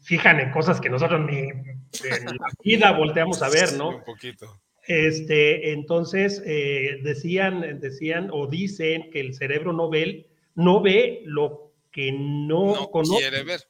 [0.00, 3.96] fijan en cosas que nosotros ni en la vida volteamos a ver, ¿no?
[3.96, 4.60] Un poquito.
[4.86, 11.74] Este, entonces, eh, decían, decían o dicen que el cerebro no ve, no ve lo
[11.92, 13.18] que no, no conoce.
[13.18, 13.60] quiere ver.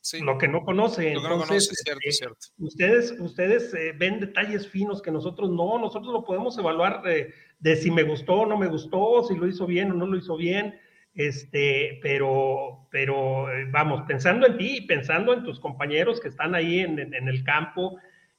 [0.00, 0.20] Sí.
[0.20, 1.14] Lo que no conoce.
[1.14, 2.46] Lo que no conoce, cierto, este, cierto.
[2.58, 7.76] Ustedes, ustedes eh, ven detalles finos que nosotros no, nosotros lo podemos evaluar de, de
[7.76, 10.36] si me gustó o no me gustó, si lo hizo bien o no lo hizo
[10.36, 10.74] bien
[11.18, 16.54] este, pero, pero eh, vamos, pensando en ti y pensando en tus compañeros que están
[16.54, 17.98] ahí en, el campo,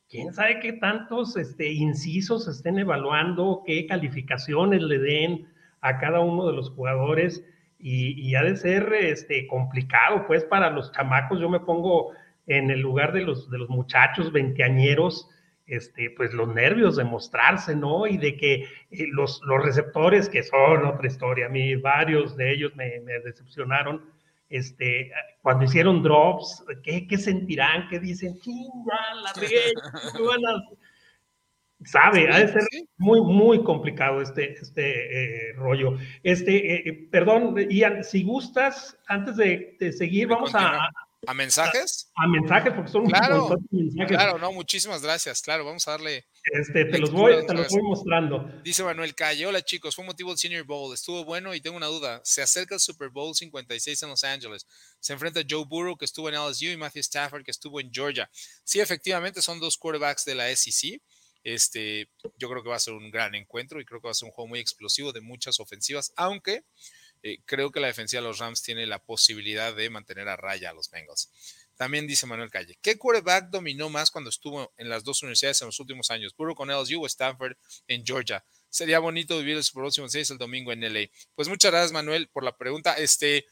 [0.09, 5.47] quién sabe qué tantos este, incisos estén evaluando, qué calificaciones le den
[5.81, 7.45] a cada uno de los jugadores
[7.79, 12.11] y, ha de ser este, complicado, pues para los chamacos, yo me pongo
[12.47, 15.29] en el lugar de los, de los muchachos veinteañeros,
[15.69, 18.07] este, pues los nervios de mostrarse, ¿no?
[18.07, 18.53] Y de que
[18.91, 24.03] eh, los, los, receptores, que son otra historia, a mí varios de ellos me, decepcionaron,
[24.49, 27.87] este, cuando hicieron drops, ¿qué, qué sentirán?
[27.87, 28.39] ¿Qué dicen?
[29.23, 29.33] la
[31.85, 32.63] Sabe, ha de ser
[32.97, 35.97] muy, muy complicado este, este eh, rollo.
[36.23, 40.89] Este, eh, perdón, Ian, si gustas, antes de, seguir, vamos a,
[41.27, 42.11] ¿A mensajes?
[42.15, 44.07] A, mensajes, porque son claro, mensajes.
[44.07, 45.41] Claro, no, muchísimas gracias.
[45.41, 46.25] Claro, vamos a darle.
[46.45, 48.49] Este, te los voy, te los voy mostrando.
[48.63, 51.87] Dice Manuel Calle, hola chicos, fue motivo del Senior Bowl, estuvo bueno y tengo una
[51.87, 52.21] duda.
[52.23, 54.65] Se acerca el Super Bowl 56 en Los Ángeles.
[54.99, 58.29] Se enfrenta Joe Burrow, que estuvo en LSU, y Matthew Stafford, que estuvo en Georgia.
[58.63, 61.01] Sí, efectivamente, son dos quarterbacks de la SEC.
[61.43, 64.15] Este, yo creo que va a ser un gran encuentro y creo que va a
[64.15, 66.63] ser un juego muy explosivo de muchas ofensivas, aunque
[67.21, 70.69] eh, creo que la defensiva de los Rams tiene la posibilidad de mantener a raya
[70.69, 71.29] a los Bengals.
[71.75, 75.67] También dice Manuel Calle, ¿qué quarterback dominó más cuando estuvo en las dos universidades en
[75.67, 76.33] los últimos años?
[76.33, 77.55] ¿Puro con LSU o Stanford
[77.87, 78.43] en Georgia?
[78.69, 81.07] Sería bonito vivir el próximo 6 el domingo en LA.
[81.35, 82.93] Pues muchas gracias, Manuel, por la pregunta.
[82.95, 83.45] Este,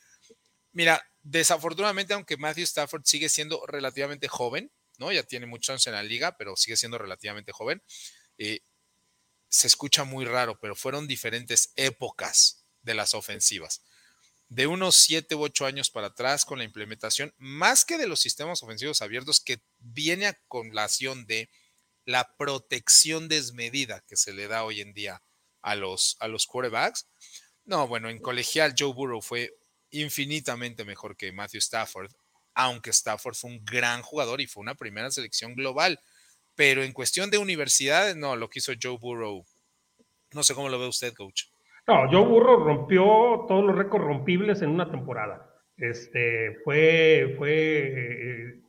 [0.74, 5.12] mira, desafortunadamente, aunque Matthew Stafford sigue siendo relativamente joven, ¿no?
[5.12, 7.82] Ya tiene muchos años en la liga, pero sigue siendo relativamente joven.
[8.38, 8.60] Eh,
[9.50, 13.84] se escucha muy raro, pero fueron diferentes épocas de las ofensivas.
[14.50, 18.22] De unos 7 u 8 años para atrás con la implementación, más que de los
[18.22, 21.50] sistemas ofensivos abiertos, que viene a colación de
[22.06, 25.22] la protección desmedida que se le da hoy en día
[25.62, 27.06] a los, a los quarterbacks.
[27.66, 29.54] No, bueno, en colegial Joe Burrow fue
[29.92, 32.12] infinitamente mejor que Matthew Stafford,
[32.54, 36.00] aunque Stafford fue un gran jugador y fue una primera selección global.
[36.56, 39.46] Pero en cuestión de universidades, no, lo que hizo Joe Burrow,
[40.32, 41.44] no sé cómo lo ve usted, coach.
[41.88, 45.50] No, Joe Burro rompió todos los récords rompibles en una temporada.
[45.78, 48.60] Este, fue, fue eh,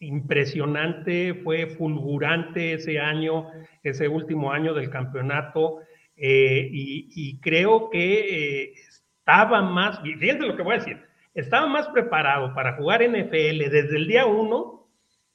[0.00, 3.50] impresionante, fue fulgurante ese año,
[3.82, 5.80] ese último año del campeonato,
[6.18, 11.02] eh, y, creo que eh, estaba más, fíjense lo que voy a decir,
[11.34, 14.88] estaba más preparado para jugar NFL desde el día uno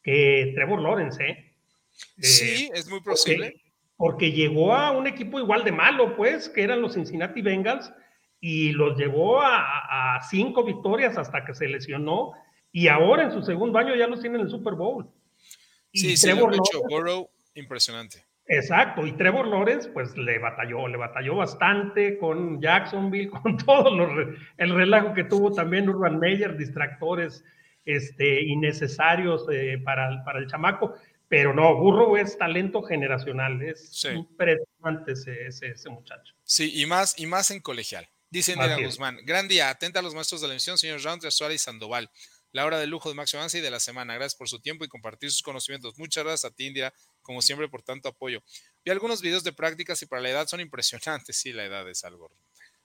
[0.04, 1.54] que Trevor Lawrence.
[2.18, 3.62] Sí, es muy posible
[4.02, 7.94] porque llegó a un equipo igual de malo, pues, que eran los Cincinnati Bengals,
[8.40, 12.32] y los llevó a, cinco victorias hasta que se lesionó,
[12.72, 15.08] y ahora en su segundo año ya los tiene en el Super Bowl.
[15.94, 18.26] Sí, sí, Trevor hecho Burrow, impresionante.
[18.48, 24.36] Exacto, y Trevor Lawrence, pues le batalló, le batalló bastante con Jacksonville, con todo los,
[24.58, 27.44] el relajo que tuvo también Urban Meyer, distractores
[27.86, 30.96] este, innecesarios eh, para, para el chamaco.
[31.32, 36.34] Pero no, Burro es talento generacional, es impresionante ese, ese, muchacho.
[36.44, 38.10] Sí, y más, y más en colegial.
[38.30, 41.56] Dice Nera Guzmán, gran día, atenta a los maestros de la emisión, señor Rounders, Suárez
[41.56, 42.12] y Sandoval.
[42.52, 44.16] La hora de lujo de Max Avance y de la semana.
[44.16, 45.98] Gracias por su tiempo y compartir sus conocimientos.
[45.98, 48.44] Muchas gracias a ti, Indira, como siempre, por tanto apoyo.
[48.84, 51.38] Vi algunos videos de prácticas y para la edad son impresionantes.
[51.38, 52.30] Sí, la edad es algo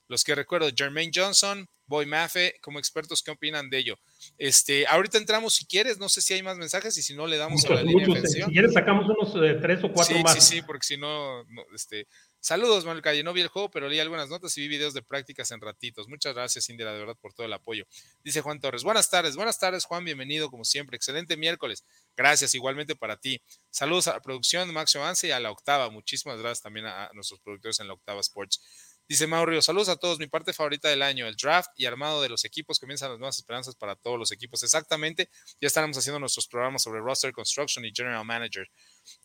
[0.09, 3.99] los que recuerdo, Jermaine Johnson, Boy Maffe, como expertos, ¿qué opinan de ello?
[4.39, 7.37] Este, ahorita entramos si quieres, no sé si hay más mensajes y si no le
[7.37, 10.35] damos a la línea muchos, Si quieres sacamos unos eh, tres o cuatro más.
[10.35, 12.07] Sí, sí, porque si no, este,
[12.47, 13.25] Saludos, Manuel Calle.
[13.25, 16.07] No vi el juego, pero leí algunas notas y vi videos de prácticas en ratitos.
[16.07, 17.87] Muchas gracias, Indira, de verdad, por todo el apoyo.
[18.23, 18.85] Dice Juan Torres.
[18.85, 20.05] Buenas tardes, buenas tardes, Juan.
[20.05, 20.95] Bienvenido, como siempre.
[20.95, 21.85] Excelente miércoles.
[22.17, 23.43] Gracias, igualmente para ti.
[23.71, 25.91] Saludos a la producción de Maxio Avance y a la octava.
[25.91, 28.63] Muchísimas gracias también a, nuestros productores en la octava Sports.
[29.09, 30.19] Dice Mauricio, saludos a todos.
[30.19, 32.81] Mi parte favorita del año, el draft y armado de los equipos.
[32.81, 34.65] Comienzan las nuevas esperanzas para todos los equipos.
[34.65, 35.31] Exactamente.
[35.61, 38.69] Ya estaremos haciendo nuestros programas sobre roster construction y general manager.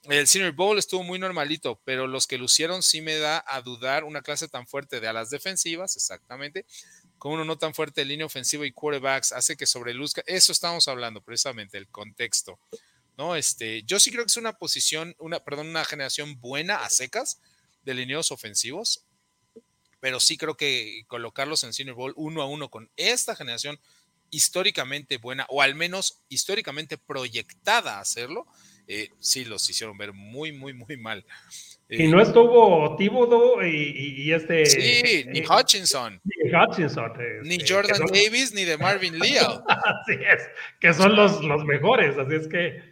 [0.04, 4.04] El Senior Bowl estuvo muy normalito, pero los que lucieron sí me da a dudar
[4.04, 6.68] una clase tan fuerte de alas defensivas, exactamente,
[7.18, 10.22] con uno no tan fuerte de línea ofensiva y quarterbacks, hace que sobreluzca.
[10.28, 12.60] Eso estamos hablando precisamente, el contexto.
[13.18, 13.36] ¿no?
[13.36, 17.42] Este, yo sí creo que es una posición, una, perdón, una generación buena a secas
[17.84, 19.06] de lineos ofensivos
[20.02, 23.80] pero sí creo que colocarlos en Senior Bowl uno a uno con esta generación
[24.32, 28.48] históricamente buena, o al menos históricamente proyectada a hacerlo,
[28.88, 31.24] eh, sí los hicieron ver muy, muy, muy mal.
[31.88, 34.66] y no estuvo Tíbodo y, este.
[34.66, 36.20] Sí, ni eh, Hutchinson.
[36.24, 37.14] Ni Hutchinson.
[37.44, 39.64] ni este, Jordan Davis, ni de Marvin Leo.
[39.68, 42.91] así es, que son los, los mejores, así es que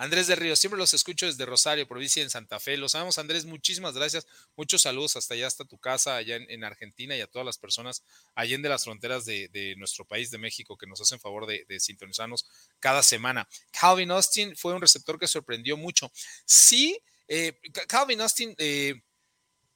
[0.00, 2.78] Andrés de Ríos, siempre los escucho desde Rosario, provincia en Santa Fe.
[2.78, 4.26] Los amamos, Andrés, muchísimas gracias.
[4.56, 8.02] Muchos saludos hasta allá, hasta tu casa, allá en, Argentina y a todas las personas
[8.34, 11.66] allá en de las fronteras de, nuestro país, de México, que nos hacen favor de,
[11.80, 12.46] sintonizarnos
[12.78, 13.46] cada semana.
[13.78, 16.10] Calvin Austin fue un receptor que sorprendió mucho.
[16.46, 19.02] Sí, eh, Calvin Austin, eh,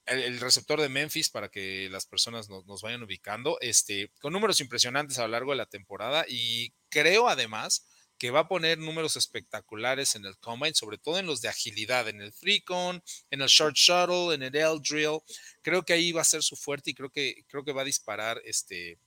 [0.07, 4.63] el, receptor de Memphis, para que las personas nos, nos vayan ubicando, este, con números
[4.63, 7.85] impresionantes a lo largo de la temporada y creo además
[8.25, 12.09] que va a poner números espectaculares en el combine, sobre todo en los de agilidad,
[12.09, 15.19] en el free con, en el short shuttle, en el L drill.
[15.61, 17.85] Creo que ahí va a ser su fuerte y creo que, creo que va a
[17.85, 18.99] disparar este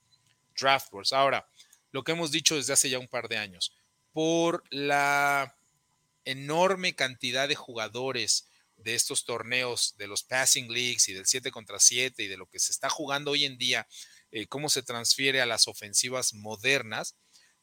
[0.56, 1.14] draft wars.
[1.14, 1.50] Ahora,
[1.92, 3.74] lo que hemos dicho desde hace ya un par de años,
[4.14, 5.58] por la
[6.24, 11.80] enorme cantidad de jugadores de estos torneos, de los passing leagues y del 7 contra
[11.80, 13.88] 7 y de lo que se está jugando hoy en día,
[14.30, 17.16] eh, cómo se transfiere a las ofensivas modernas,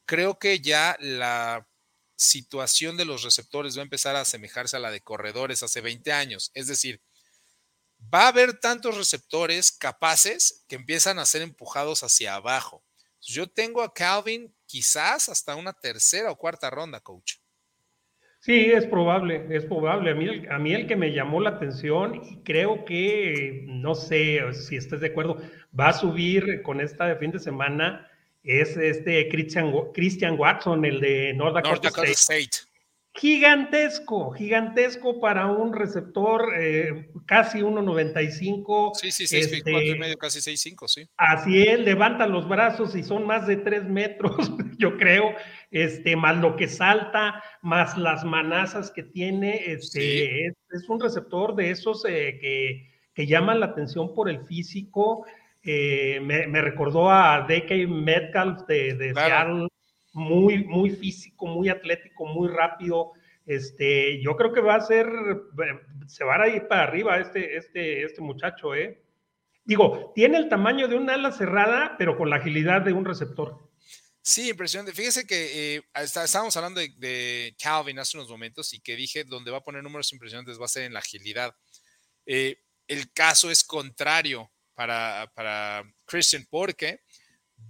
[0.05, 1.67] creo que ya la
[2.15, 6.11] situación de los receptores va a empezar a asemejarse a la de corredores hace 20
[6.11, 6.51] años.
[6.53, 7.01] Es decir,
[8.13, 12.83] va a haber tantos receptores capaces que empiezan a ser empujados hacia abajo.
[13.21, 17.35] Yo tengo a Calvin quizás hasta una tercera o cuarta ronda, coach.
[18.39, 20.11] Sí, es probable, es probable.
[20.51, 25.01] A mí, el que me llamó la atención y creo que, no sé si estés
[25.01, 25.41] de acuerdo,
[25.77, 28.07] va a subir con esta de fin de semana
[28.45, 32.65] es este Christian, Christian Watson, el de North Dakota, State.
[33.17, 38.91] Gigantesco, gigantesco para un receptor eh, casi 1.95.
[38.93, 41.07] Sí, sí, 6 este, y medio, casi 6'5, sí.
[41.15, 44.35] Así es, levanta los brazos y son más de 3 metros,
[44.77, 45.33] yo creo,
[45.71, 49.71] este, más lo que salta, más las manazas que tiene.
[49.71, 55.25] Este, es, un receptor de esos eh, que, que llaman la atención por el físico.
[55.67, 57.87] Eh, me, recordó a D.K.
[57.87, 59.67] Metcalf de, Seattle,
[60.13, 63.13] muy, muy físico, muy atlético, muy rápido.
[63.47, 65.07] Este, yo creo que va a ser,
[66.07, 69.01] se va a ir para arriba este, este, este muchacho, ¿eh?
[69.63, 73.65] Digo, tiene el tamaño de un ala cerrada, pero con la agilidad de un receptor.
[74.21, 74.93] Sí, impresionante.
[74.93, 79.57] Fíjese que eh, estábamos hablando de, Calvin hace unos momentos y que dije donde va
[79.57, 81.55] a poner números impresionantes va a ser en la agilidad.
[82.27, 87.01] Eh, el caso es contrario para, Christian porque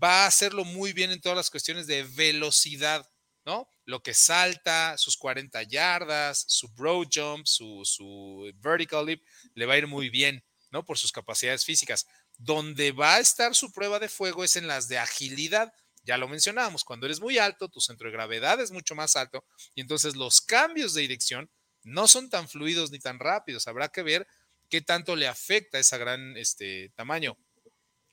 [0.03, 3.09] va a hacerlo muy bien en todas las cuestiones de velocidad,
[3.45, 3.69] ¿no?
[3.85, 9.21] Lo que salta, sus 40 yardas, su broad jump, su, su vertical leap,
[9.53, 10.83] le va a ir muy bien, ¿no?
[10.83, 12.07] Por sus capacidades físicas.
[12.37, 15.71] Donde va a estar su prueba de fuego es en las de agilidad.
[16.03, 19.45] Ya lo mencionábamos, cuando eres muy alto, tu centro de gravedad es mucho más alto
[19.73, 21.49] y entonces los cambios de dirección
[21.83, 23.67] no son tan fluidos ni tan rápidos.
[23.67, 24.27] Habrá que ver
[24.69, 27.37] qué tanto le afecta ese gran este, tamaño.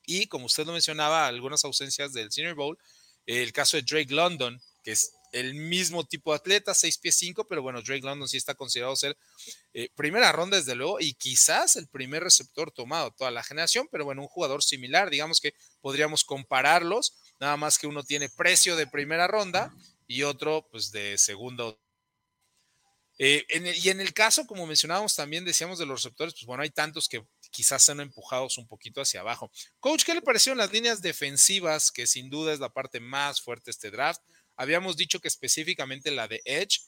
[0.04, 2.78] Y como usted lo mencionaba, algunas ausencias del Senior Bowl,
[3.26, 7.46] el caso de Drake London, que es el mismo tipo de atleta, 6 pies 5,
[7.48, 9.16] pero bueno, Drake London sí está considerado ser
[9.72, 14.04] eh, primera ronda desde luego y quizás el primer receptor tomado toda la generación, pero
[14.04, 18.86] bueno, un jugador similar, digamos que podríamos compararlos, nada más que uno tiene precio de
[18.86, 19.74] primera ronda
[20.06, 21.81] y otro pues de segundo
[23.18, 23.44] eh,
[23.82, 27.08] y en el caso, como mencionábamos también, decíamos de los receptores, pues bueno, hay tantos
[27.08, 29.50] que quizás sean empujados un poquito hacia abajo.
[29.80, 33.66] Coach, ¿qué le parecieron las líneas defensivas, que sin duda es la parte más fuerte
[33.66, 34.20] de este draft?
[34.56, 36.80] Habíamos dicho que específicamente la de Edge,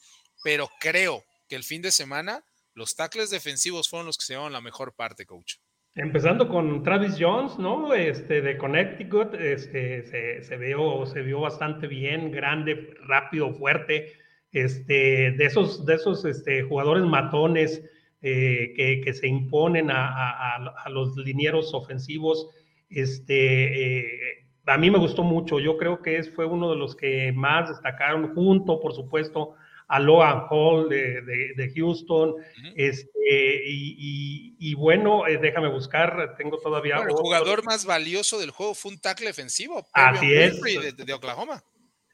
[0.43, 4.53] pero creo que el fin de semana los tackles defensivos fueron los que se llevaron
[4.53, 5.55] la mejor parte, coach.
[5.95, 7.93] Empezando con Travis Jones, ¿no?
[7.93, 14.24] Este, de Connecticut, este, se, se, se vio bastante bien, grande, rápido, fuerte,
[14.55, 17.83] este, de esos, de esos este, jugadores matones
[18.21, 22.49] eh, que, que, se imponen a, a, a, los linieros ofensivos.
[22.89, 26.95] Este, eh, a mí me gustó mucho, yo creo que es, fue uno de los
[26.95, 29.55] que más destacaron, junto, por supuesto,
[29.87, 32.29] a Logan Hall de, de, de Houston.
[32.29, 32.73] Uh -huh.
[32.75, 36.95] este, y, y, y, bueno, eh, déjame buscar, tengo todavía.
[36.97, 39.85] Bueno, el jugador más valioso del juego fue un tackle defensivo.
[39.91, 40.61] Así es.
[40.61, 41.61] De, de, Oklahoma.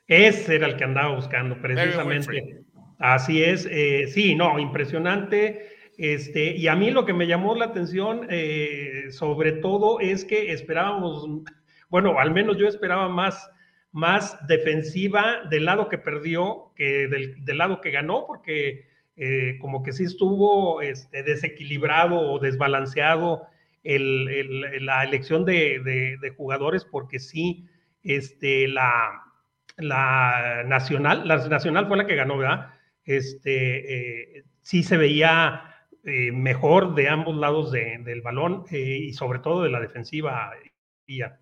[0.08, 2.64] Ese era el que andaba buscando, precisamente.
[2.99, 3.68] Así es.
[3.70, 5.70] Eh, sí, no, impresionante.
[5.97, 10.52] Este, y a mí lo que me llamó la atención, eh, sobre todo, es que
[10.52, 11.28] esperábamos,
[11.89, 13.49] bueno, al menos yo esperaba más
[13.91, 18.88] más defensiva del lado que perdió que del, del lado que ganó, porque
[19.18, 23.43] eh, como que sí estuvo este, desequilibrado o desbalanceado
[23.84, 27.68] el, el, la elección de, de, de, jugadores, porque sí,
[28.04, 29.24] este, la,
[29.78, 32.74] la Nacional, la Nacional fue la que ganó, ¿verdad?
[33.03, 39.13] Este, eh, sí se veía eh, mejor de ambos lados de, del balón eh, y
[39.13, 40.51] sobre todo de la defensiva.
[41.07, 41.38] Ian.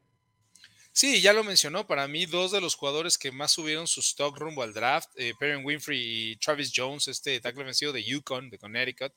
[0.91, 4.38] Sí, ya lo mencionó, para mí dos de los jugadores que más subieron su stock
[4.38, 5.09] rumbo al draft,
[5.39, 9.13] Perrin Winfrey y Travis Jones, este tackle vencido de Yukon, de Connecticut,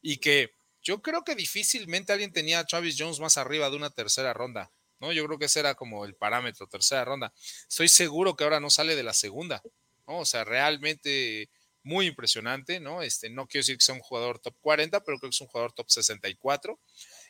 [0.00, 0.50] y que
[0.82, 4.70] yo creo que difícilmente alguien tenía a Travis Jones más arriba de una tercera ronda,
[5.00, 5.12] ¿no?
[5.12, 7.32] Yo creo que ese era como el parámetro, tercera ronda.
[7.68, 9.62] Estoy seguro que ahora no sale de la segunda,
[10.06, 10.18] ¿no?
[10.18, 11.50] O sea, realmente
[11.82, 13.02] muy impresionante, ¿no?
[13.02, 15.46] Este, no quiero decir que sea un jugador top 40, pero creo que es un
[15.46, 16.78] jugador top 64.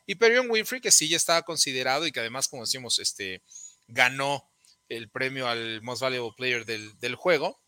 [0.07, 3.43] Y Perrin Winfrey, que sí ya estaba considerado y que además, como decimos, este,
[3.87, 4.51] ganó
[4.89, 7.61] el premio al Most Valuable Player del, del juego,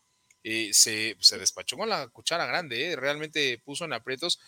[0.43, 4.39] eh, se, se, despachó con la cuchara grande, eh, realmente puso en aprietos.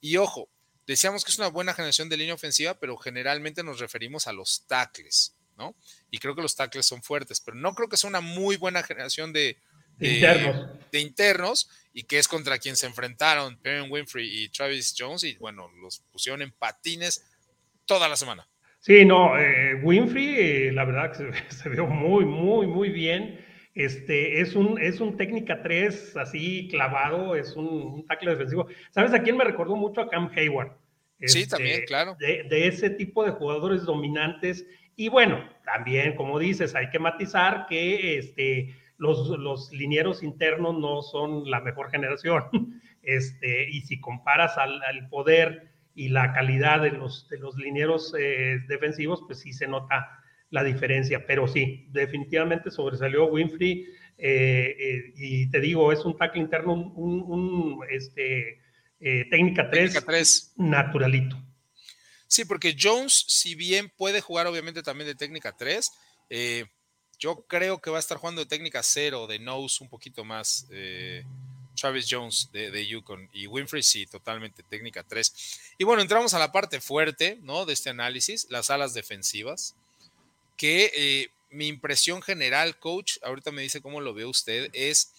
[0.00, 0.48] Y ojo,
[0.90, 4.66] decíamos que es una buena generación de línea ofensiva, pero generalmente nos referimos a los
[4.66, 5.76] tackles, ¿no?
[6.10, 8.82] Y creo que los tackles son fuertes, pero no creo que sea una muy buena
[8.82, 9.56] generación de,
[9.98, 10.70] de, internos.
[10.90, 15.36] de internos y que es contra quien se enfrentaron Perrin Winfrey y Travis Jones y
[15.36, 17.24] bueno, los pusieron en patines
[17.86, 18.48] toda la semana.
[18.80, 23.46] Sí, no, eh, Winfrey, eh, la verdad que se, se, vio muy, muy, muy bien.
[23.74, 28.66] Este, es un, es un técnica 3 así clavado, es un, un tackle defensivo.
[28.90, 30.00] ¿Sabes a quién me recordó mucho?
[30.00, 30.79] A Cam Hayward.
[31.20, 32.16] Este, sí, también, claro.
[32.18, 34.66] De, de, ese tipo de jugadores dominantes.
[34.96, 41.02] Y bueno, también, como dices, hay que matizar que este, los, los linieros internos no
[41.02, 42.44] son la mejor generación.
[43.02, 48.14] Este, y si comparas al, al poder y la calidad de los, de los linieros
[48.16, 51.24] eh, defensivos, pues sí se nota la diferencia.
[51.26, 53.86] Pero sí, definitivamente sobresalió Winfrey.
[54.18, 58.60] Eh, eh, y te digo, es un tackle interno, un, un, un este,
[59.00, 61.36] técnica 3, técnica 3 naturalito.
[62.26, 65.90] Sí, porque Jones, si bien puede jugar obviamente también de técnica 3,
[67.18, 70.68] yo creo que va a estar jugando de técnica 0, de nose un poquito más.
[71.80, 75.74] Travis Jones de, de, Yukon y Winfrey, sí, totalmente técnica 3.
[75.78, 77.64] Y bueno, entramos a la parte fuerte, ¿no?
[77.64, 79.74] De este análisis, las alas defensivas,
[80.56, 85.12] que eh, mi impresión general, coach, ahorita me dice cómo lo ve usted, es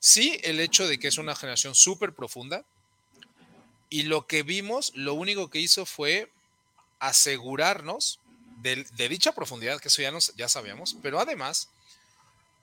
[0.00, 2.64] sí el hecho de que es una generación súper profunda
[3.90, 6.30] y lo que vimos, lo único que hizo fue
[6.98, 8.20] asegurarnos
[8.62, 11.68] de, dicha profundidad, que eso ya, nos, ya sabíamos, pero además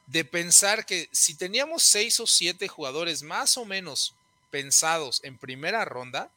[0.08, 4.14] de pensar que si teníamos seis o siete jugadores más o menos
[4.52, 6.30] pensados en primera ronda,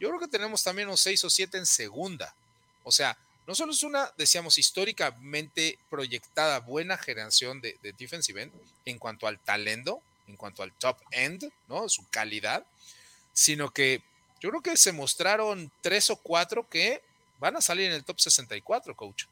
[0.00, 2.34] yo creo que tenemos también unos seis o siete en segunda.
[2.82, 8.50] O sea, no solo es una, decíamos, históricamente proyectada buena generación de, de defensive
[8.86, 11.88] en cuanto al talento, en cuanto al top end, ¿no?
[11.88, 12.64] Su calidad,
[13.34, 14.02] sino que
[14.44, 17.00] yo creo que se mostraron tres o cuatro que
[17.40, 19.24] van a salir en el top 64, coach.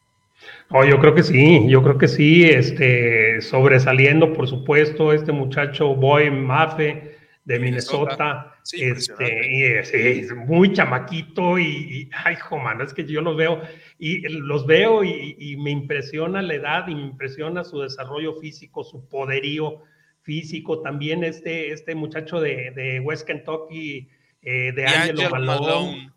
[0.70, 5.94] Oh, yo creo que sí, yo creo que sí, este, sobresaliendo, por supuesto, este muchacho
[5.94, 8.58] Boy Mafe de Minnesota, Minnesota.
[8.62, 13.60] Sí, este, y, es, muy chamaquito y, y, ay, mano, es que yo los veo
[13.98, 18.82] y los veo y, y, me impresiona la edad y me impresiona su desarrollo físico,
[18.82, 19.82] su poderío
[20.22, 24.08] físico, también este, este muchacho de, de West Kentucky,
[24.42, 26.12] eh, de Angelo Malone, Malone,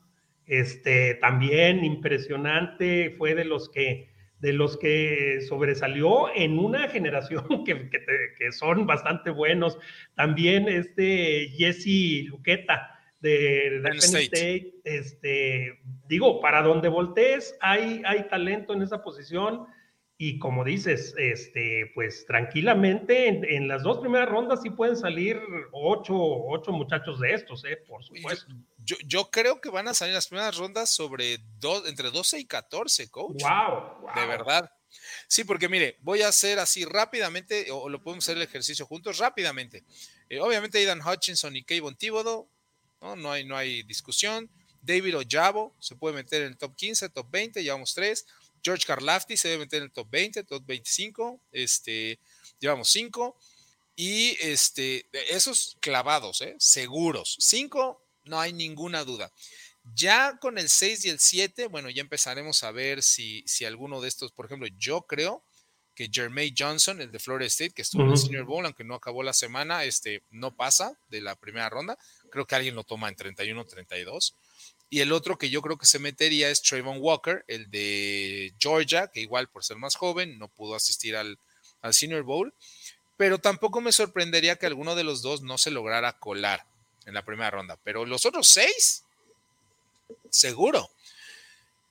[0.48, 7.90] este, también impresionante, fue de los que de los que sobresalió en una generación que,
[7.90, 8.00] que,
[8.38, 9.78] que son bastante buenos.
[10.16, 14.24] También este Jesse Luqueta de, de Penn State.
[14.24, 14.74] State.
[14.84, 19.66] este, digo, para donde voltees hay, hay talento en esa posición
[20.18, 25.42] y como dices, este, pues tranquilamente en, las dos primeras rondas sí pueden salir
[25.74, 27.78] ocho, ocho muchachos de estos, ¿eh?
[27.86, 28.54] por supuesto.
[28.78, 32.46] Yo, yo, creo que van a salir las primeras rondas sobre dos, entre 12 y
[32.46, 33.42] 14, coach.
[33.42, 34.72] Wow, De verdad.
[35.28, 39.18] Sí, porque mire, voy a hacer así rápidamente, o, lo podemos hacer el ejercicio juntos
[39.18, 39.84] rápidamente.
[40.30, 42.48] Eh, obviamente, Aidan Hutchinson y Kayvon Thibodeau,
[43.02, 43.16] ¿no?
[43.18, 44.50] No, hay, no hay discusión.
[44.82, 48.26] David Ojabo se puede meter en el top 15, top 20, llevamos tres.
[48.66, 51.40] George Karlaftis se debe meter en el top 20, top 25.
[51.52, 52.20] Este,
[52.60, 53.38] llevamos cinco.
[53.96, 56.56] Y este, esos clavados, ¿eh?
[56.58, 57.38] seguros.
[57.40, 59.32] Cinco, no hay ninguna duda.
[59.94, 64.02] Ya con el 6 y el 7, bueno, ya empezaremos a ver si, si alguno
[64.02, 65.44] de estos, por ejemplo, yo creo
[65.94, 68.96] que Jermaine Johnson, el de Florida State, que estuvo en el Senior Bowl, aunque no
[68.96, 71.98] acabó la semana, este, no pasa de la primera ronda.
[72.32, 74.34] Creo que alguien lo toma en 31-32.
[74.96, 79.10] Y el otro que yo creo que se metería es Trayvon Walker, el de Georgia,
[79.10, 81.38] que igual por ser más joven no pudo asistir al,
[81.92, 82.54] Senior Bowl.
[83.18, 86.66] Pero tampoco me sorprendería que alguno de los dos no se lograra colar
[87.06, 87.78] en la primera ronda.
[87.84, 89.04] Pero los otros seis,
[90.30, 90.90] seguro.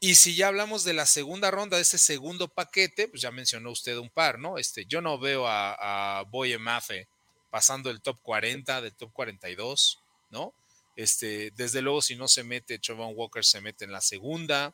[0.00, 3.70] Y si ya hablamos de la segunda ronda, de ese segundo paquete, pues ya mencionó
[3.70, 4.56] usted un par, ¿no?
[4.56, 7.06] Este, yo no veo a, a Boye Mafe
[7.50, 10.00] pasando el top 40, del top 42,
[10.30, 10.54] ¿no?
[10.96, 14.72] Este, desde luego, si no se mete, Trevon Walker se mete en la segunda.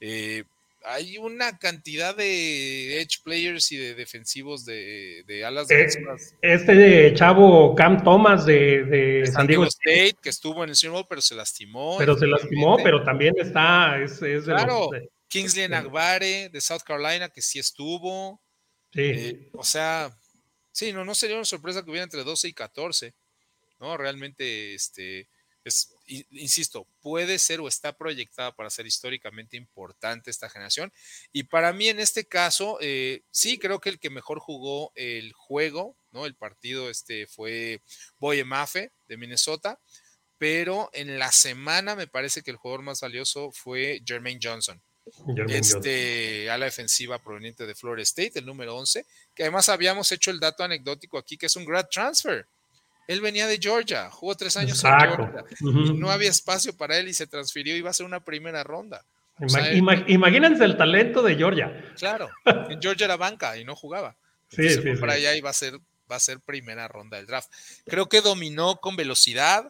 [0.00, 0.44] Eh,
[0.84, 5.88] hay una cantidad de edge players y de defensivos de, alas de eh,
[6.42, 11.06] Este de chavo Cam Thomas de, San Diego State, que estuvo en el Super Bowl,
[11.08, 11.98] pero se lastimó.
[11.98, 14.00] Pero se lastimó, pero también está.
[14.00, 14.90] Es, claro,
[15.26, 18.40] Kingsley Nagbare de South Carolina, que sí estuvo.
[18.92, 19.02] Sí.
[19.02, 20.16] Eh, o sea,
[20.70, 23.12] sí, no, no sería una sorpresa que hubiera entre 12 y 14.
[23.80, 23.96] ¿no?
[23.96, 25.28] Realmente, este
[26.30, 30.92] insisto, puede ser o está proyectada para ser históricamente importante esta generación.
[31.32, 35.32] Y para mí en este caso, eh, sí creo que el que mejor jugó el
[35.32, 36.26] juego, ¿no?
[36.26, 37.82] El partido este fue
[38.18, 39.80] Boye Mafe de Minnesota,
[40.38, 44.80] pero en la semana me parece que el jugador más valioso fue Jermaine Johnson.
[45.48, 50.30] este a la defensiva proveniente de Florida State, el número 11, que además habíamos hecho
[50.30, 52.46] el dato anecdótico aquí que es un grad transfer.
[53.06, 55.44] Él venía de Georgia, jugó tres años en Georgia.
[55.60, 58.64] y no había espacio para él y se transfirió y iba a ser una primera
[58.64, 59.04] ronda.
[60.08, 61.84] imagínense el talento de Georgia.
[61.96, 64.16] Claro, en Georgia era banca y no jugaba.
[64.48, 65.78] sí, sí, para allá va a ser,
[66.10, 67.50] va a ser primera ronda del draft.
[67.86, 69.68] Creo que dominó con velocidad,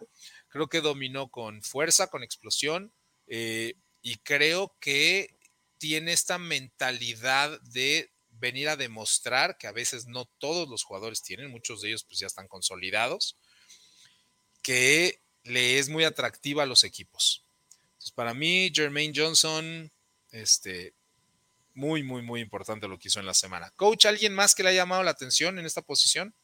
[0.49, 2.93] creo que dominó con fuerza, con explosión,
[3.27, 5.37] eh, y creo que
[5.79, 11.51] tiene esta mentalidad de venir a demostrar que a veces no todos los jugadores tienen,
[11.51, 13.37] muchos de ellos pues ya están consolidados,
[14.63, 17.45] que le es muy atractiva a los equipos.
[17.93, 19.91] Entonces, para mí, Jermaine Johnson,
[20.31, 20.95] este,
[21.75, 23.71] muy, muy, muy importante lo que hizo en la semana.
[23.77, 26.35] Coach, ¿alguien más que le ha llamado la atención en esta posición?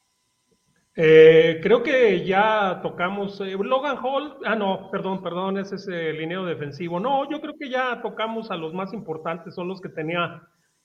[0.95, 4.37] Eh, creo que ya tocamos eh, Logan Hall.
[4.45, 7.01] Ah, no, perdón, perdón, ese es el lineo defensivo.
[7.01, 10.43] No, yo creo que ya tocamos a los más importantes, son los que tenía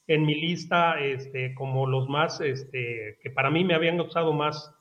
[0.08, 4.72] en mi lista este, como los más, este, que para mí me habían gustado más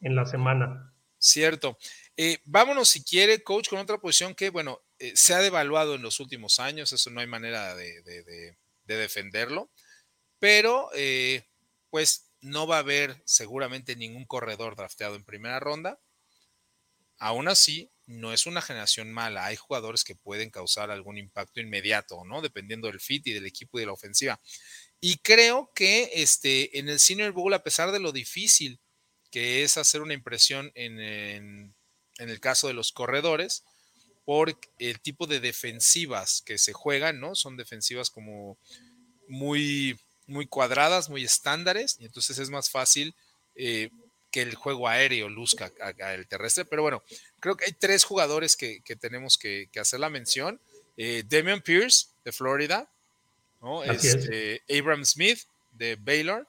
[0.00, 0.92] en la semana.
[1.18, 1.78] Cierto.
[2.16, 6.02] Eh, vámonos, si quiere, coach, con otra posición que, bueno, eh, se ha devaluado en
[6.02, 9.70] los últimos años, eso no hay manera de, defenderlo,
[10.38, 11.46] pero eh,
[11.88, 15.98] pues no va a haber seguramente ningún corredor drafteado en primera ronda.
[17.22, 19.46] Aún así, no es una generación mala.
[19.46, 22.42] Hay jugadores que pueden causar algún impacto inmediato, ¿no?
[22.42, 24.40] Dependiendo del fit y del equipo y de la ofensiva.
[25.00, 28.80] Y creo que este, en el Senior Bowl, a pesar de lo difícil
[29.30, 31.74] que es hacer una impresión en, en,
[32.18, 33.62] el caso de los corredores,
[34.24, 37.36] por el tipo de defensivas que se juegan, ¿no?
[37.36, 38.58] Son defensivas como
[39.28, 39.96] muy,
[40.26, 43.14] muy cuadradas, muy estándares, y entonces es más fácil
[43.54, 43.90] eh,
[44.32, 45.70] que el juego aéreo luzca
[46.14, 46.64] el terrestre.
[46.64, 47.02] Pero bueno,
[47.38, 50.58] creo que hay tres jugadores que, tenemos que, hacer la mención.
[50.96, 52.88] Eh, Damian Pierce, de Florida,
[53.60, 53.84] ¿no?
[53.84, 55.40] Este, Abram Smith,
[55.72, 56.46] de Baylor.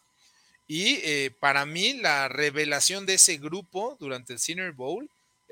[0.67, 5.07] Y eh, para mí, la revelación de ese grupo durante el Senior Bowl,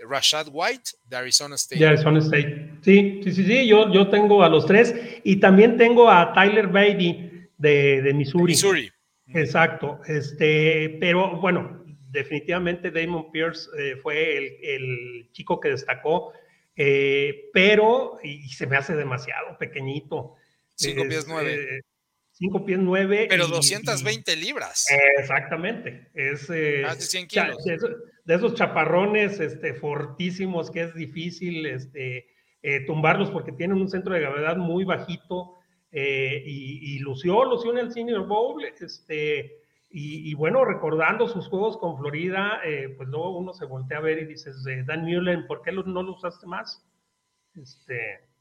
[0.10, 1.80] Rashad White, de Arizona State.
[1.80, 2.72] De Arizona State.
[2.82, 3.68] Sí, sí, sí, sí.
[3.68, 4.96] Yo, yo tengo a los tres.
[5.24, 8.54] Y también tengo a Tyler Beatty, de, de Missouri.
[8.54, 8.92] Missouri.
[9.34, 10.00] Exacto.
[10.08, 11.81] Este, pero bueno,
[12.12, 14.38] definitivamente Damon Pierce eh, fue
[14.76, 16.34] el, chico que destacó,
[16.76, 20.36] eh, pero y se me hace demasiado pequeño.
[20.76, 21.82] Cinco pies nueve.
[22.32, 23.28] cinco pies nueve.
[23.30, 24.88] Pero 220 libras.
[25.20, 26.10] exactamente.
[26.14, 27.58] Es, de 100 kilos.
[28.24, 32.28] De esos, chaparrones este, fortísimos que es difícil este,
[32.62, 35.58] eh, tumbarlos porque tienen un centro de gravedad muy bajito.
[35.92, 39.61] eh, y, lució, lució en el Senior Bowl, este,
[39.94, 44.20] y, bueno, recordando sus juegos con Florida, eh, pues luego uno se voltea a ver
[44.20, 46.86] y dices, Dan Mullen, ¿por qué no lo usaste más?
[47.56, 48.32] Este,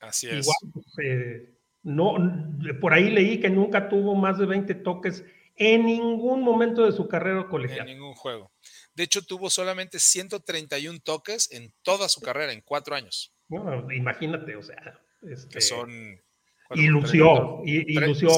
[0.00, 0.46] Así es.
[0.46, 2.16] Igual, pues, eh, no,
[2.80, 7.08] por ahí leí que nunca tuvo más de 20 toques en ningún momento de su
[7.08, 7.88] carrera colegial.
[7.88, 8.52] En ningún juego.
[8.94, 13.32] De hecho, tuvo solamente 131 toques en toda su carrera, en cuatro años.
[13.48, 15.00] Bueno, imagínate, o sea.
[15.22, 15.90] Este, que son.
[16.74, 18.30] y lució, y, lució.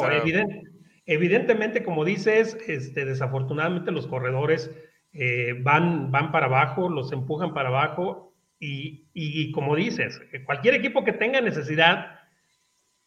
[1.09, 4.71] Evidentemente, como dices, este, desafortunadamente los corredores
[5.13, 8.35] eh, van, van para abajo, los empujan para abajo.
[8.61, 12.19] Y, y como dices, cualquier equipo que tenga necesidad,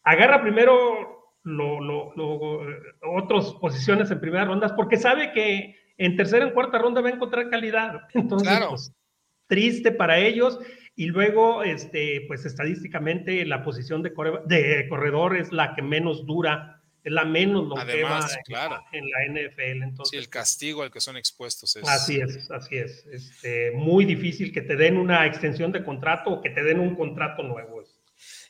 [0.02, 2.60] agarra primero lo, lo,
[3.02, 7.12] otras posiciones en primeras rondas porque sabe que en tercera y cuarta ronda va a
[7.12, 8.02] encontrar calidad.
[8.14, 8.92] Entonces, pues,
[9.46, 10.58] triste para ellos.
[10.94, 14.12] Y luego, este, pues estadísticamente, la posición de,
[14.46, 18.28] de corredor es la que menos dura, es la menos longeva
[18.92, 19.82] en, la NFL.
[19.82, 21.88] Entonces, sí, el castigo al que son expuestos es.
[21.88, 23.04] Así es, así es.
[23.06, 26.94] Este, muy difícil que te den una extensión de contrato o que te den un
[26.94, 27.82] contrato nuevo.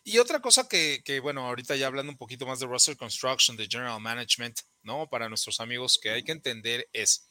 [0.05, 3.57] Y otra cosa que, que, bueno, ahorita ya hablando un poquito más de Russell Construction,
[3.57, 5.09] de General Management, ¿no?
[5.09, 7.29] Para nuestros amigos que hay que entender es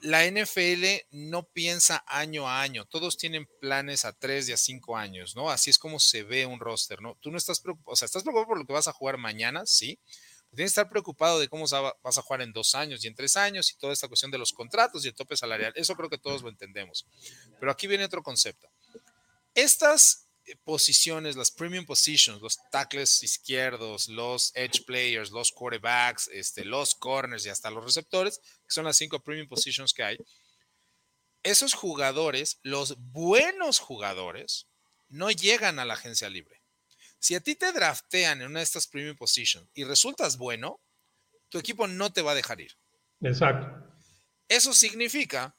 [0.00, 4.96] la NFL no piensa año a año, todos tienen planes a tres y a cinco
[4.96, 5.50] años, ¿no?
[5.50, 7.16] Así es como se ve un roster, ¿no?
[7.20, 9.64] Tú no estás preocupado, o sea, estás preocupado por lo que vas a jugar mañana,
[9.66, 9.98] sí,
[10.56, 11.66] tienes que estar preocupado de cómo
[12.02, 14.38] vas a jugar en dos años y en tres años y toda esta cuestión de
[14.38, 17.06] los contratos y el tope salarial, eso creo que todos lo entendemos.
[17.60, 18.68] Pero aquí viene otro concepto.
[19.54, 20.26] Estas
[20.64, 27.44] posiciones, las premium positions, los tackles izquierdos, los edge players, los quarterbacks, este, los corners
[27.46, 30.18] y hasta los receptores, que son las cinco premium positions que hay.
[31.42, 34.66] Esos jugadores, los buenos jugadores,
[35.08, 36.55] no llegan a la agencia libre.
[37.18, 40.80] Si a ti te draftean en una de estas premium positions y resultas bueno,
[41.48, 42.76] tu equipo no te va a dejar ir.
[43.20, 43.66] Exacto.
[44.48, 45.56] Eso significa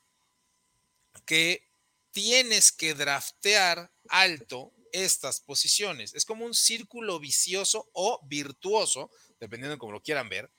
[1.26, 1.68] que
[2.12, 6.14] tienes que draftear alto estas posiciones.
[6.16, 10.50] Es como un círculo vicioso o virtuoso, dependiendo de cómo lo quieran ver.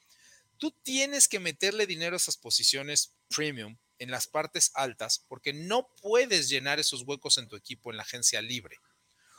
[0.58, 5.88] Tú tienes que meterle dinero a esas posiciones premium en las partes altas porque no
[6.00, 8.78] puedes llenar esos huecos en tu equipo en la agencia libre.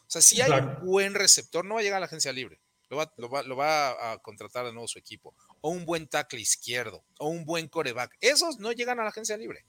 [0.10, 2.60] O sea, si hay un buen receptor, no va a llegar a la agencia libre.
[2.89, 5.36] Lo va, lo va, a contratar de nuevo su equipo.
[5.62, 7.05] O un buen tackle izquierdo.
[7.20, 8.18] O un buen coreback.
[8.20, 9.68] Esos no llegan a la agencia libre.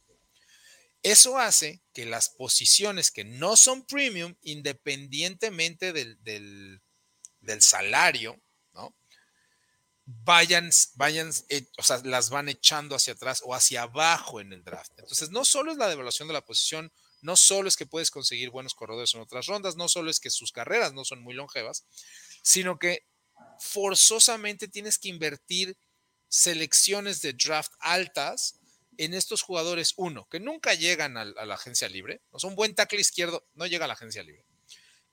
[1.03, 6.81] Eso hace que las posiciones que no son premium, independientemente del,
[7.61, 8.41] salario,
[8.73, 8.97] ¿no?
[10.07, 14.65] Vayan, vayan, eh, o sea, las van echando hacia atrás o hacia abajo en el
[14.65, 14.93] draft.
[14.97, 16.91] Entonces, no solo es la devaluación de la posición,
[17.23, 20.31] no solo es que puedes conseguir buenos corredores en otras rondas, no solo es que
[20.31, 21.85] sus carreras no son muy longevas,
[22.43, 23.07] sino que
[23.59, 25.77] forzosamente tienes que invertir
[26.29, 28.61] selecciones de draft altas
[28.97, 32.75] en estos jugadores, uno, que nunca llegan a, la agencia libre, o sea, un buen
[32.75, 34.45] tackle izquierdo no llega a la agencia libre.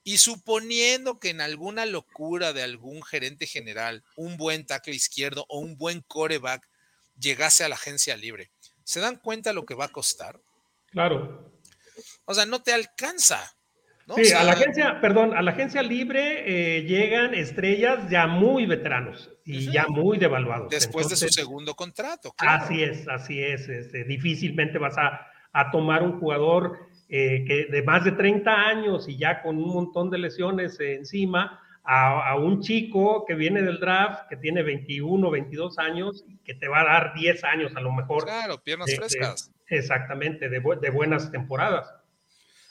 [0.04, 5.60] Y suponiendo que en alguna locura de algún gerente general, un buen tackle izquierdo o
[5.60, 6.68] un buen coreback
[7.20, 8.52] llegase a la agencia libre,
[8.84, 10.42] ¿se dan cuenta lo que va a costar?
[10.88, 11.57] Claro.
[12.28, 13.40] O sea, no te alcanza.
[14.16, 19.30] Sí, a la agencia, perdón, a la agencia libre eh, llegan estrellas ya muy veteranos
[19.44, 20.70] y ya muy devaluados.
[20.70, 22.34] Después de su segundo contrato.
[22.38, 23.68] Así es, así es.
[23.68, 25.28] Este, difícilmente vas a,
[25.72, 26.78] tomar un jugador
[27.10, 31.60] eh, que de más de 30 años y ya con un montón de lesiones encima
[31.84, 36.82] a, un chico que viene del draft, que tiene 21, 22 años, que te va
[36.82, 38.26] a dar 10 años a lo mejor.
[38.26, 39.52] Claro, piernas frescas.
[39.68, 41.97] exactamente, de, de buenas temporadas.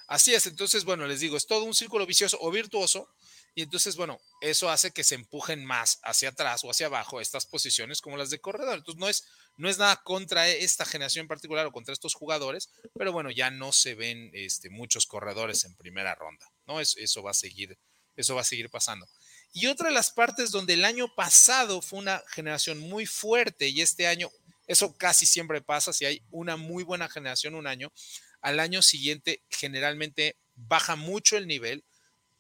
[0.07, 3.09] Así es, entonces, bueno, les digo, es todo un círculo vicioso o virtuoso,
[3.57, 7.47] y entonces, bueno, eso hace que se empujen más hacia atrás o hacia abajo estas
[7.47, 8.77] posiciones como las de corredor.
[8.77, 9.25] Entonces, no es,
[9.57, 13.51] no es nada contra esta generación en particular o contra estos jugadores, pero bueno, ya
[13.51, 16.81] no se ven este, muchos corredores en primera ronda, ¿no?
[16.81, 17.79] Eso, eso, va a seguir,
[18.15, 19.09] eso va a seguir pasando.
[19.55, 23.81] Y otra de las partes donde el año pasado fue una generación muy fuerte y
[23.81, 24.31] este año,
[24.67, 27.91] eso casi siempre pasa, si hay una muy buena generación un año,
[28.47, 31.85] al año siguiente generalmente baja mucho el nivel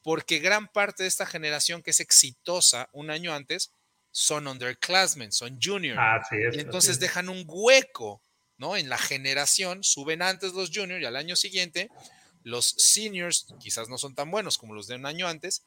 [0.02, 3.72] porque gran parte de esta generación que es exitosa un año antes
[4.12, 6.00] son underclassmen, son juniors.
[6.52, 8.22] y entonces dejan un hueco,
[8.57, 8.76] ¿no?
[8.76, 11.90] En la generación, suben antes los juniors y al año siguiente
[12.44, 15.64] los seniors quizás no son tan buenos como los de un año antes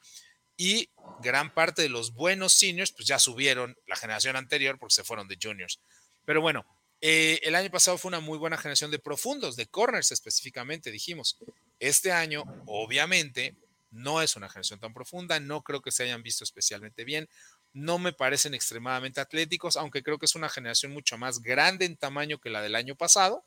[0.56, 0.90] y
[1.22, 5.28] gran parte de los buenos seniors pues ya subieron la generación anterior porque se fueron
[5.28, 5.82] de juniors.
[6.24, 6.66] Pero bueno,
[7.02, 11.38] eh, el año pasado fue una muy buena generación de profundos, de corners específicamente, dijimos.
[11.80, 13.56] Este año, obviamente,
[13.92, 17.30] no es una generación tan profunda, no creo que se hayan visto especialmente bien.
[17.72, 21.98] no me parecen extremadamente atléticos, aunque creo que es una generación mucho más grande en
[21.98, 23.44] tamaño que la del año pasado.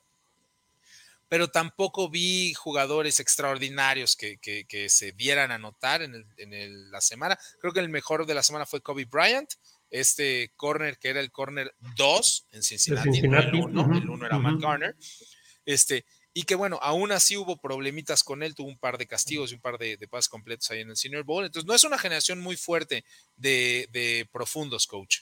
[1.29, 7.37] Pero tampoco vi jugadores extraordinarios que, se dieran a notar en, la semana.
[7.61, 9.55] Creo que el mejor de la semana fue Kobe Bryant,
[9.93, 14.97] este corner que era el corner 2 en Cincinnati, el 1, era Matt Garner.
[15.65, 19.53] Este, y que bueno, aún así hubo problemitas con él, tuvo un par de castigos
[19.53, 21.45] y un par de, de pases completos ahí en el Senior Bowl.
[21.45, 23.05] Entonces no es una generación muy fuerte
[23.37, 25.19] de, profundos, coach.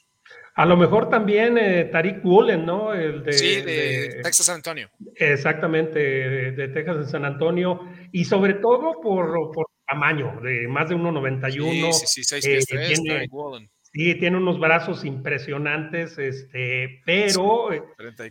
[0.54, 2.94] A lo mejor también eh, Tariq Woolen, ¿no?
[2.94, 4.88] El de, sí, de, Texas San Antonio.
[5.16, 7.80] Exactamente, de, Texas en San Antonio.
[8.12, 11.92] Y sobre todo por, por tamaño, de más de 1,91.
[11.92, 13.68] Sí, sí, sí, 6 pies eh, Tariq Woolen.
[13.93, 17.82] Sí, tiene unos brazos impresionantes, este, pero, eh,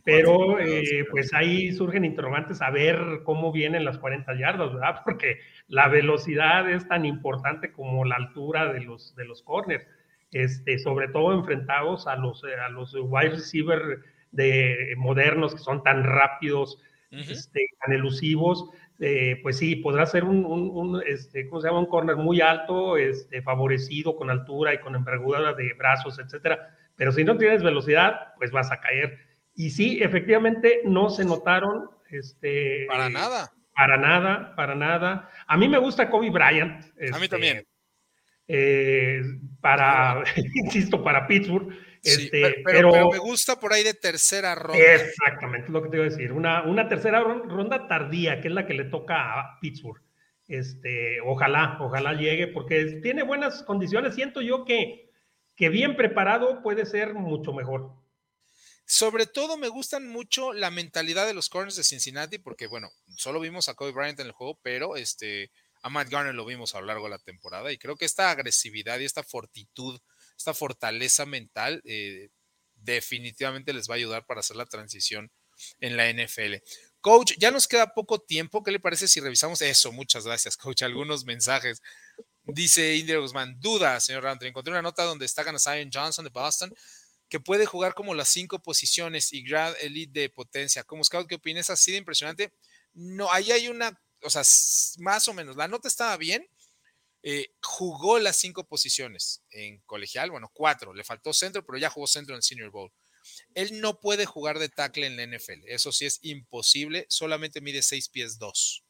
[0.05, 5.01] pero eh, pues ahí surgen interrogantes a ver cómo vienen las 40 yardas, ¿verdad?
[5.05, 9.86] Porque la velocidad es tan importante como la altura de los, de los corners,
[10.32, 13.99] este, sobre todo enfrentados a los, a los wide receiver
[14.32, 16.82] de, modernos que son tan rápidos,
[17.12, 18.70] este, tan elusivos.
[19.02, 21.80] Eh, pues sí, podrá ser un, este, ¿cómo se llama?
[21.80, 26.76] Un corner muy alto, este, favorecido con altura y con envergadura de brazos, etcétera.
[26.97, 29.18] Pero si no tienes velocidad, pues vas a caer.
[29.56, 31.89] Y sí, efectivamente, no se notaron.
[32.10, 33.52] Este, para nada.
[33.74, 35.30] Para nada, para nada.
[35.47, 36.84] A mí me gusta Kobe Bryant.
[36.84, 37.66] a mí este, también.
[38.50, 39.22] Eh,
[39.62, 40.24] para,
[40.66, 41.74] insisto, para Pittsburgh.
[42.04, 44.80] Este, pero, me gusta por ahí de tercera ronda.
[44.80, 46.32] Exactamente, lo que te iba a decir.
[46.32, 50.02] Una, una tercera ronda tardía, que es la que le toca a Pittsburgh.
[50.47, 54.16] Este, ojalá, ojalá llegue, porque tiene buenas condiciones.
[54.16, 55.12] Siento yo que,
[55.56, 57.91] que bien preparado puede ser mucho mejor.
[58.86, 63.39] Sobre todo me gustan mucho la mentalidad de los corners de Cincinnati, porque bueno, solo
[63.39, 65.52] vimos a Kobe Bryant en el juego, pero este,
[65.84, 68.32] a Matt Garner lo vimos a lo largo de la temporada y creo que esta
[68.32, 70.00] agresividad y esta fortitud
[70.39, 72.29] esta fortaleza mental eh,
[72.75, 75.29] definitivamente les va a ayudar para hacer la transición
[75.81, 76.55] en la NFL.
[77.01, 78.63] Coach, ya nos queda poco tiempo.
[78.63, 79.91] ¿Qué le parece si revisamos eso?
[79.91, 80.83] Muchas gracias, coach.
[80.83, 81.81] Algunos mensajes.
[82.45, 84.49] Dice Indira Guzmán, duda, señor Roundtree.
[84.49, 86.73] Encontré una nota donde está Zion Johnson de Boston,
[87.27, 90.83] que puede jugar como las cinco posiciones y grad elite de potencia.
[90.83, 91.69] Como scout, ¿qué opinas?
[91.69, 92.53] ¿Así de impresionante?
[92.93, 94.43] No, ahí hay una, o sea,
[94.99, 95.57] más o menos.
[95.57, 96.47] La nota estaba bien,
[97.22, 102.07] eh, jugó las cinco posiciones en colegial, bueno, cuatro, le faltó centro, pero ya jugó
[102.07, 102.91] centro en Senior Bowl.
[103.53, 107.82] Él no puede jugar de tackle en la NFL, eso sí es imposible, solamente mide
[107.82, 108.84] seis pies dos.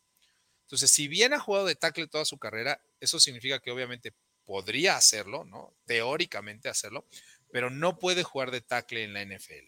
[0.64, 4.14] Entonces, si bien ha jugado de tackle toda su carrera, eso significa que obviamente
[4.46, 5.74] podría hacerlo, ¿no?
[5.86, 7.08] Teóricamente hacerlo,
[7.52, 9.66] pero no puede jugar de tackle en la NFL.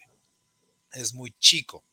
[0.92, 1.84] Es muy chico.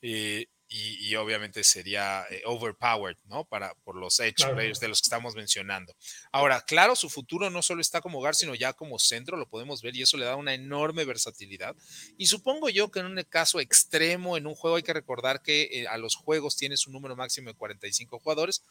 [0.00, 3.44] Eh, y, obviamente sería eh, overpowered, ¿no?
[3.44, 5.94] Para, por los edge players de los que estamos mencionando.
[6.32, 9.80] Ahora, claro, su futuro no solo está como hogar, sino ya como centro, lo podemos
[9.80, 11.76] ver y eso le da una enorme versatilidad.
[12.18, 15.68] Y supongo yo que en un caso extremo, en un juego hay que recordar que
[15.70, 18.64] eh, a los juegos tienes un número máximo de 45 jugadores.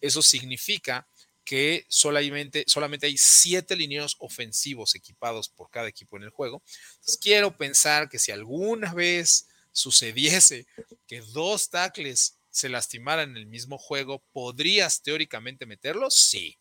[0.00, 1.08] Eso significa
[1.44, 6.62] que solamente, solamente hay siete lineos ofensivos equipados por cada equipo en el juego.
[6.96, 10.66] Entonces, quiero pensar que si alguna vez sucediese
[11.06, 16.10] que dos tackles se lastimaran en el mismo juego, ¿podrías teóricamente meterlo?
[16.10, 16.56] Sí,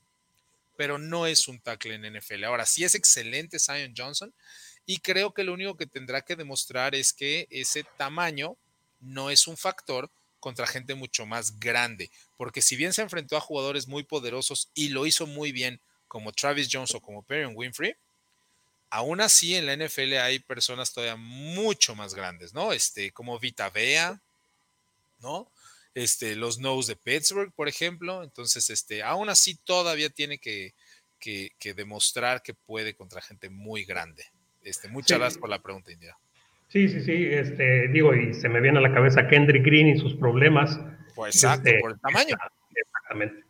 [0.75, 2.43] pero no es un tackle en NFL.
[2.45, 4.33] Ahora, sí es excelente Zion Johnson
[4.85, 8.57] y creo que lo único que tendrá que demostrar es que ese tamaño
[8.99, 13.41] no es un factor contra gente mucho más grande, porque si bien se enfrentó a
[13.41, 17.95] jugadores muy poderosos y lo hizo muy bien, como Travis Jones o como Perry Winfrey,
[18.89, 22.71] Aún así, en la NFL hay personas todavía mucho más grandes, ¿no?
[22.71, 24.21] Este, como Vita Vea,
[25.19, 25.51] ¿no?
[25.93, 28.23] Este, los Nose de Pittsburgh, por ejemplo.
[28.23, 30.73] Entonces, este, aún así todavía tiene que,
[31.75, 34.23] demostrar que puede contra gente muy grande.
[34.63, 36.17] Este, muchas gracias por la pregunta, India.
[36.69, 37.25] Sí, sí, sí.
[37.25, 40.79] Este, digo, y se me viene a la cabeza Kendrick Green y sus problemas.
[41.13, 42.37] Pues exacto, este, por el tamaño.
[42.73, 43.46] Exactamente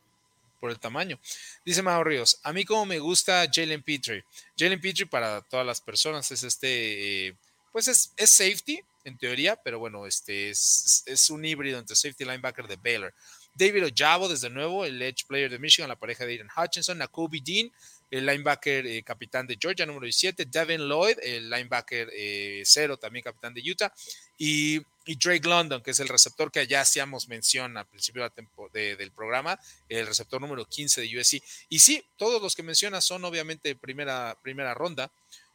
[0.68, 1.18] por el tamaño.
[1.64, 4.26] Dice Mauro Ríos, a mí como me gusta Jalen Petrie.
[4.58, 7.38] Jalen Petrie para todas las personas es este, eh,
[7.72, 12.68] pues es, safety en teoría, pero bueno, este es, es, un híbrido entre safety linebacker
[12.68, 13.14] de Baylor.
[13.54, 17.40] David Ojabo, desde nuevo, el edge player de Michigan, la pareja de Aiden Hutchinson, Nakobe
[17.42, 17.72] Dean,
[18.10, 23.24] el linebacker eh, capitán de Georgia, número 17, Devin Lloyd, el linebacker eh, cero, también
[23.24, 23.92] capitán de Utah,
[24.38, 28.30] y, Drake London, que es el receptor que ya hacíamos mención al principio
[28.74, 31.42] del programa, el receptor número 15 de USC.
[31.70, 35.10] Y sí, todos los que mencionas son obviamente primera, primera ronda.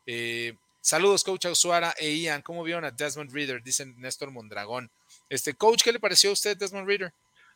[0.07, 2.41] Eh, saludos, coach Ausuara e Ian.
[2.41, 3.63] ¿Cómo vieron a Desmond Reader?
[3.63, 4.91] Dicen Néstor Mondragón.
[5.29, 7.13] Este, coach, ¿qué le pareció a usted, Desmond Reader?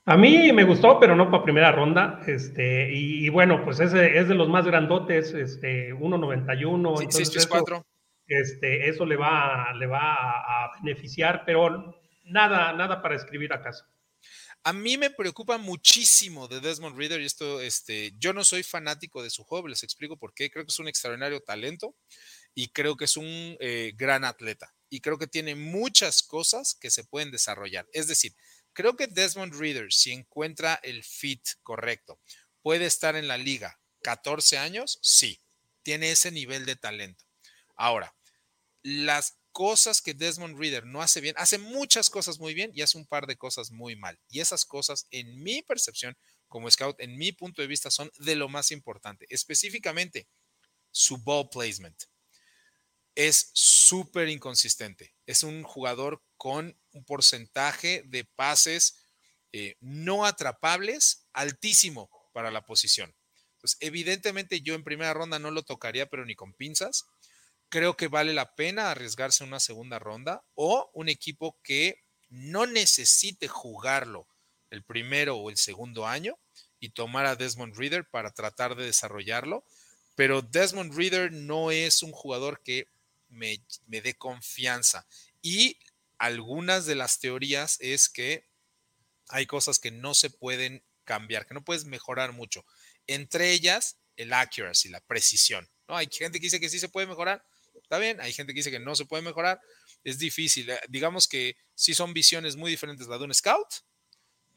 [0.09, 2.21] A mí me gustó, pero no para primera ronda.
[2.29, 6.97] Este, y, bueno, pues ese es de los más grandotes, este, 1.91.
[6.99, 7.85] Sí, entonces eso,
[8.29, 10.15] este, eso le va, le va
[10.65, 13.85] a, beneficiar, pero nada, nada para escribir acaso.
[14.63, 19.25] A mí me preocupa muchísimo de Desmond Reader y esto, este, yo no soy fanático
[19.25, 20.51] de su juego, les explico por qué.
[20.51, 21.97] Creo que es un extraordinario talento
[22.55, 26.91] y creo que es un eh, gran atleta y creo que tiene muchas cosas que
[26.91, 27.87] se pueden desarrollar.
[27.93, 28.35] Es decir,
[28.77, 32.21] creo que Desmond Reader, si encuentra el fit correcto,
[32.61, 35.41] puede estar en la liga 14 años, sí,
[35.83, 37.25] tiene ese nivel de talento.
[37.75, 38.15] Ahora,
[38.83, 42.99] las cosas que Desmond Reader no hace bien, hace muchas cosas muy bien y hace
[42.99, 44.21] un par de cosas muy mal.
[44.29, 46.15] Y esas cosas, en mi percepción
[46.47, 49.25] como scout, en mi punto de vista, son de lo más importante.
[49.31, 50.29] Específicamente,
[50.91, 51.97] su ball placement.
[53.15, 55.15] Es súper inconsistente.
[55.25, 58.97] Es un jugador con un porcentaje de pases
[59.53, 63.15] eh, no atrapables altísimo para la posición.
[63.55, 67.07] Entonces, evidentemente yo en primera ronda no lo tocaría, pero ni con pinzas
[67.69, 73.49] creo que vale la pena arriesgarse una segunda ronda o un equipo que no necesite
[73.49, 74.27] jugarlo
[74.71, 76.39] el primero o el segundo año
[76.81, 79.65] y tomar a Desmond Reader para tratar de desarrollarlo.
[80.15, 82.89] Pero Desmond Reader no es un jugador que
[83.29, 85.07] me, me dé confianza.
[85.43, 85.79] Y
[86.19, 88.49] algunas de las teorías es que
[89.29, 92.65] hay cosas que no se pueden cambiar, que no puedes mejorar mucho.
[93.07, 95.69] Entre ellas, el accuracy, la precisión.
[95.89, 95.97] ¿no?
[95.97, 97.45] Hay gente que dice que sí se puede mejorar,
[97.87, 99.61] Está bien, hay gente que dice que no se puede mejorar,
[100.03, 100.69] es difícil.
[100.69, 103.69] Eh, digamos que sí son visiones muy diferentes la de un scout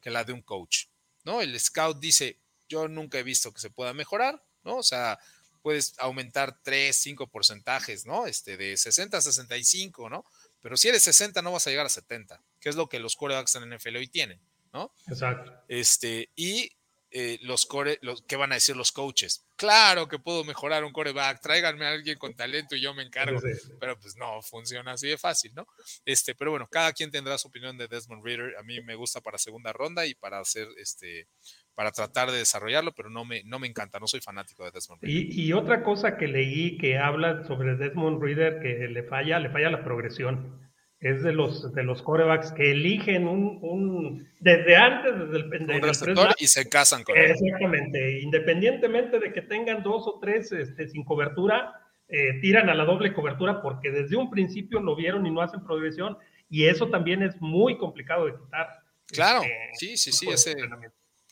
[0.00, 0.86] que la de un coach,
[1.22, 1.40] ¿no?
[1.40, 4.78] El scout dice, yo nunca he visto que se pueda mejorar, ¿no?
[4.78, 5.18] O sea,
[5.62, 8.26] puedes aumentar 3, 5 porcentajes, ¿no?
[8.26, 10.24] Este, de 60 a 65, ¿no?
[10.60, 13.16] Pero si eres 60 no vas a llegar a 70, que es lo que los
[13.16, 14.40] quarterbacks en NFL hoy tienen,
[14.72, 14.92] ¿no?
[15.08, 15.52] Exacto.
[15.68, 16.72] Este, y
[17.10, 19.44] eh, los core, los, ¿qué van a decir los coaches?
[19.60, 23.38] Claro que puedo mejorar un coreback, tráiganme a alguien con talento y yo me encargo.
[23.78, 25.66] Pero pues no, funciona así de fácil, ¿no?
[26.06, 28.56] Este, pero bueno, cada quien tendrá su opinión de Desmond Reader.
[28.56, 31.28] A mí me gusta para segunda ronda y para hacer este,
[31.74, 35.02] para tratar de desarrollarlo, pero no me, no me encanta, no soy fanático de Desmond
[35.02, 35.26] Reader.
[35.30, 39.50] Y, y otra cosa que leí que habla sobre Desmond Reader que le falla, le
[39.50, 40.69] falla la progresión
[41.00, 46.34] es de los de los corebacks que eligen un, un desde antes desde el, receptor
[46.38, 47.30] y se casan con él.
[47.30, 51.72] Exactamente, independientemente de que tengan dos o tres este, sin cobertura,
[52.08, 55.64] eh, tiran a la doble cobertura porque desde un principio lo vieron y no hacen
[55.64, 56.18] progresión
[56.50, 58.68] y eso también es muy complicado de quitar.
[59.06, 60.54] Claro, este, sí, sí, sí, ese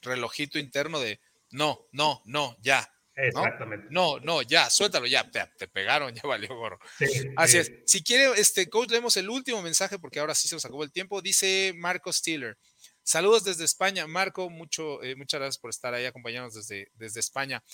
[0.03, 2.91] relojito interno de no, no, no, ya,
[3.21, 3.89] Exactamente.
[3.91, 6.79] No, no, ya, suéltalo, ya, te, pegaron, ya valió gorro.
[7.37, 7.73] Así es.
[7.85, 10.93] Si quiere, este coach, leemos el último mensaje porque ahora sí se nos acabó el
[10.93, 11.21] tiempo.
[11.21, 12.57] Dice Marco Stiller.
[13.03, 14.07] Saludos desde España.
[14.07, 17.65] Marco, mucho, eh, muchas gracias por estar ahí acompañándonos desde, desde España.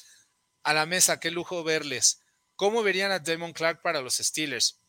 [0.62, 2.20] A la mesa, qué lujo verles.
[2.56, 4.80] ¿Cómo verían a Damon Clark para los Steelers?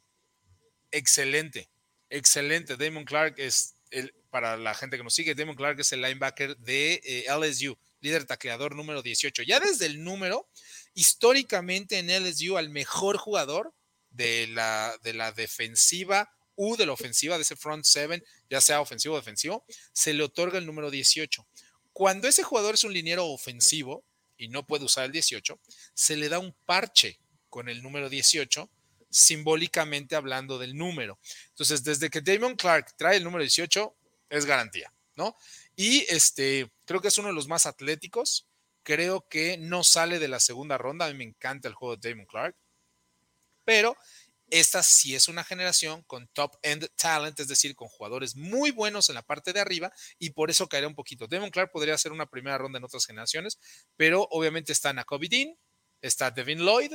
[0.92, 1.68] Excelente,
[2.10, 2.78] excelente.
[2.78, 6.56] Damon Clark es, el, para la gente que nos sigue, Damon Clark es el linebacker
[6.58, 9.44] de eh, LSU líder tacleador número 18.
[9.44, 10.48] Ya desde el número,
[10.94, 13.74] históricamente en LSU, al mejor jugador
[14.12, 18.80] de la, de la defensiva u de la ofensiva, de ese front seven, ya sea
[18.80, 21.46] ofensivo o defensivo, se le otorga el número 18.
[21.92, 24.06] Cuando ese jugador es un liniero ofensivo
[24.38, 25.60] y no puede usar el 18,
[25.94, 28.70] se le da un parche con el número 18,
[29.10, 31.20] simbólicamente hablando del número.
[31.50, 33.96] Entonces, desde que Damon Clark trae el número 18,
[34.30, 35.36] es garantía, ¿no?
[35.76, 38.48] Y este, creo que es uno de los más atléticos.
[38.84, 41.06] Creo que no sale de la segunda ronda.
[41.06, 42.56] A mí me encanta el juego de Damon Clark.
[43.64, 43.98] Pero
[44.50, 49.10] esta sí es una generación con top end talent, es decir, con jugadores muy buenos
[49.10, 51.28] en la parte de arriba y por eso caerá un poquito.
[51.28, 53.60] Damon Clark podría ser una primera ronda en otras generaciones,
[53.98, 55.58] pero obviamente está Nakobe Dean,
[56.02, 56.94] está Devin Lloyd,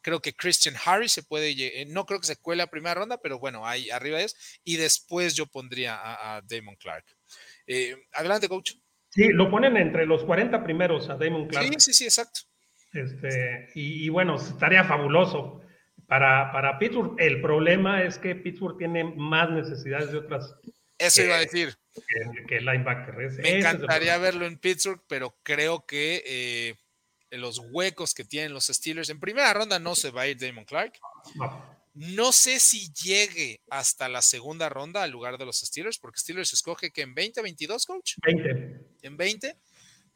[0.00, 3.18] creo que Christian Harris se puede, eh, no creo que se cuele a primera ronda,
[3.18, 7.04] pero bueno, ahí arriba es, y después yo pondría a, a Damon Clark.
[7.66, 8.72] Eh, adelante, coach.
[9.10, 11.66] Sí, lo ponen entre los 40 primeros a Damon Clark.
[11.66, 12.40] Sí, sí, sí, exacto.
[12.92, 15.62] Este, y, bueno, estaría fabuloso
[16.06, 17.14] para, para Pittsburgh.
[17.18, 20.54] El problema es que Pittsburgh tiene más necesidades de otras.
[20.98, 21.76] Eso iba a decir.
[22.48, 23.14] Que, linebacker.
[23.42, 26.74] Me encantaría verlo en Pittsburgh, pero creo que eh,
[27.36, 30.64] los huecos que tienen los Steelers en primera ronda no se va a ir Damon
[30.64, 30.94] Clark.
[31.34, 31.71] No
[32.32, 36.90] sé si llegue hasta la segunda ronda al lugar de los Steelers, porque Steelers escoge
[36.90, 38.14] que en 20, 22, coach.
[38.22, 38.80] 20.
[39.02, 39.56] En 20.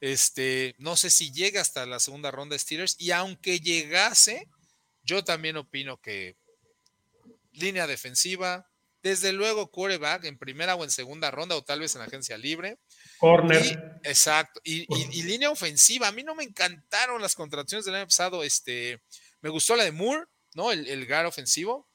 [0.00, 2.96] Este, no sé si llega hasta la segunda ronda de Steelers.
[2.98, 4.48] Y aunque llegase,
[5.02, 6.36] yo también opino que
[7.52, 8.68] línea defensiva,
[9.02, 12.78] desde luego quarterback en primera o en segunda ronda, o tal vez en agencia libre.
[13.18, 14.00] Corner.
[14.02, 14.60] exacto.
[14.64, 14.86] Y,
[15.22, 16.08] línea ofensiva.
[16.08, 18.42] A mí no me encantaron las contracciones del año pasado.
[18.42, 19.00] Este,
[19.40, 20.26] me gustó la de Moore,
[20.56, 20.72] ¿no?
[20.72, 21.86] El, el guard ofensivo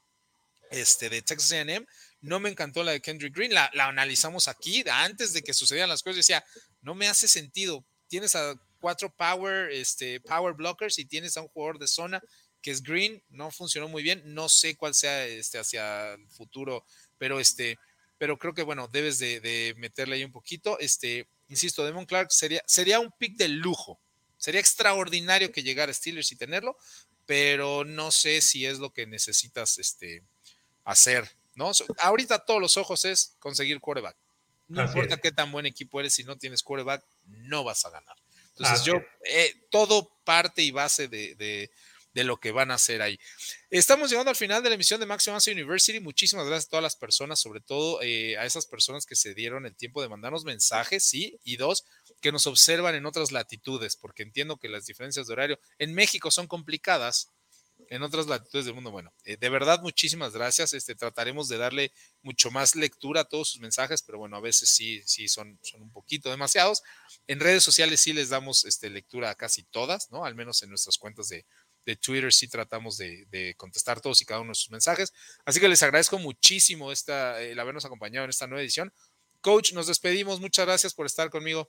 [0.70, 1.84] este, de Texas AM.
[2.20, 3.52] No me encantó la de Kendrick Green.
[3.52, 6.16] La, la analizamos aquí antes de que sucedieran las cosas.
[6.16, 6.44] Decía,
[6.80, 7.84] no me hace sentido.
[8.06, 12.22] Tienes a cuatro power, este, power blockers y tienes a un jugador de zona
[12.62, 13.22] que es Green.
[13.28, 14.22] No funcionó muy bien.
[14.24, 16.86] No sé cuál sea este, hacia el futuro,
[17.18, 17.78] pero este,
[18.16, 20.78] pero creo que bueno, debes de, meterle ahí un poquito.
[20.78, 24.00] Este, insisto, Demon Clark sería, sería un pick de lujo.
[24.38, 26.76] Sería extraordinario que llegara Steelers y tenerlo,
[27.26, 30.22] pero no sé si es lo que necesitas este,
[30.84, 31.70] hacer, ¿no?
[31.98, 34.16] Ahorita todos los ojos es conseguir quarterback.
[34.68, 38.16] No importa qué tan buen equipo eres, si no tienes quarterback, no vas a ganar.
[38.56, 38.94] Entonces, yo,
[39.24, 41.34] eh, todo parte y base de,
[42.14, 43.18] de lo que van a hacer ahí.
[43.70, 46.00] Estamos llegando al final de la emisión de Maximum University.
[46.00, 49.66] Muchísimas gracias a todas las personas, sobre todo eh, a esas personas que se dieron
[49.66, 51.84] el tiempo de mandarnos mensajes, sí, y dos,
[52.22, 56.30] que nos observan en otras latitudes, porque entiendo que las diferencias de horario en México
[56.30, 57.28] son complicadas.
[57.88, 60.72] En otras latitudes del mundo, bueno, eh, de verdad muchísimas gracias.
[60.72, 61.92] Este, trataremos de darle
[62.22, 65.82] mucho más lectura a todos sus mensajes, pero bueno, a veces sí, sí son, son
[65.82, 66.82] un poquito demasiados.
[67.26, 70.24] En redes sociales sí les damos este, lectura a casi todas, ¿no?
[70.24, 71.44] Al menos en nuestras cuentas de,
[71.84, 75.12] de Twitter sí tratamos de, contestar todos y cada uno de sus mensajes.
[75.44, 78.92] Así que les agradezco muchísimo esta, el habernos acompañado en esta nueva edición.
[79.40, 80.40] Coach, nos despedimos.
[80.40, 81.68] Muchas gracias por estar conmigo.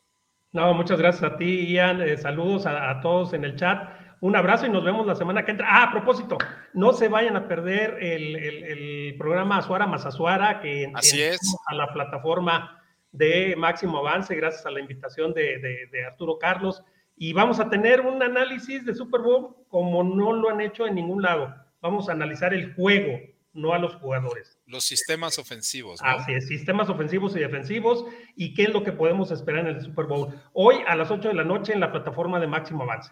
[0.54, 2.02] No, muchas gracias a ti, Ian.
[2.02, 3.90] Eh, saludos a, todos en el chat.
[4.22, 5.68] Un abrazo y nos vemos la semana que entra.
[5.70, 6.38] Ah, a propósito,
[6.74, 11.40] no se vayan a perder el, programa Azuara más Azuara, que Así es.
[11.68, 12.82] a la plataforma
[13.12, 15.60] de Máximo Avance, gracias a la invitación de,
[15.92, 16.84] de Arturo Carlos
[17.16, 20.96] y vamos a tener un análisis de Super Bowl como no lo han hecho en
[20.96, 21.54] ningún lado.
[21.82, 23.20] Vamos a analizar el juego,
[23.54, 24.60] no a los jugadores.
[24.74, 26.02] Los sistemas ofensivos.
[26.02, 26.10] ¿no?
[26.10, 28.06] Así es, sistemas ofensivos y defensivos
[28.36, 30.34] y qué es lo que podemos esperar en el Super Bowl.
[30.52, 33.12] Hoy a las 8 de la noche en la plataforma de Máximo Avance.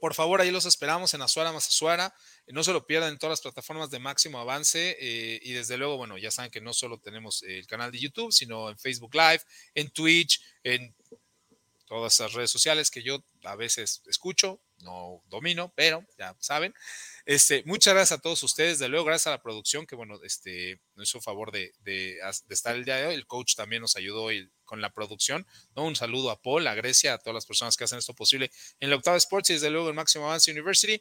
[0.00, 2.12] Por favor, ahí los esperamos en Azuara más Azuara.
[2.48, 4.96] No se lo pierdan en todas las plataformas de Máximo Avance.
[5.00, 8.32] Eh, y desde luego, bueno, ya saben que no solo tenemos el canal de YouTube,
[8.32, 9.40] sino en Facebook Live,
[9.74, 10.92] en Twitch, en
[11.86, 16.74] todas esas redes sociales que yo a veces escucho, no domino, pero ya saben.
[17.24, 20.80] Este, muchas gracias a todos ustedes, de luego, gracias a la producción que, bueno, este,
[20.94, 22.18] nos hizo favor de, de,
[22.48, 23.14] estar el día de hoy.
[23.14, 24.30] El coach también nos ayudó
[24.64, 25.46] con la producción.
[25.74, 25.84] ¿no?
[25.84, 28.50] Un saludo a Paul, a Grecia, a todas las personas que hacen esto posible
[28.80, 31.00] en la Octava Sports y desde luego en Máximo Avance University.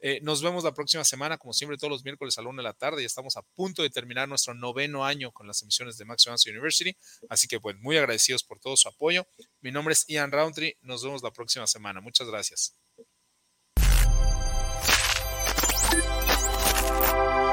[0.00, 2.68] Eh, nos vemos la próxima semana, como siempre, todos los miércoles a la una de
[2.68, 3.02] la tarde.
[3.02, 6.96] Ya estamos a punto de terminar nuestro noveno año con las emisiones de Max University.
[7.28, 9.26] Así que, pues, muy agradecidos por todo su apoyo.
[9.60, 10.76] Mi nombre es Ian Roundtree.
[10.82, 12.00] Nos vemos la próxima semana.
[12.00, 12.85] Muchas gracias.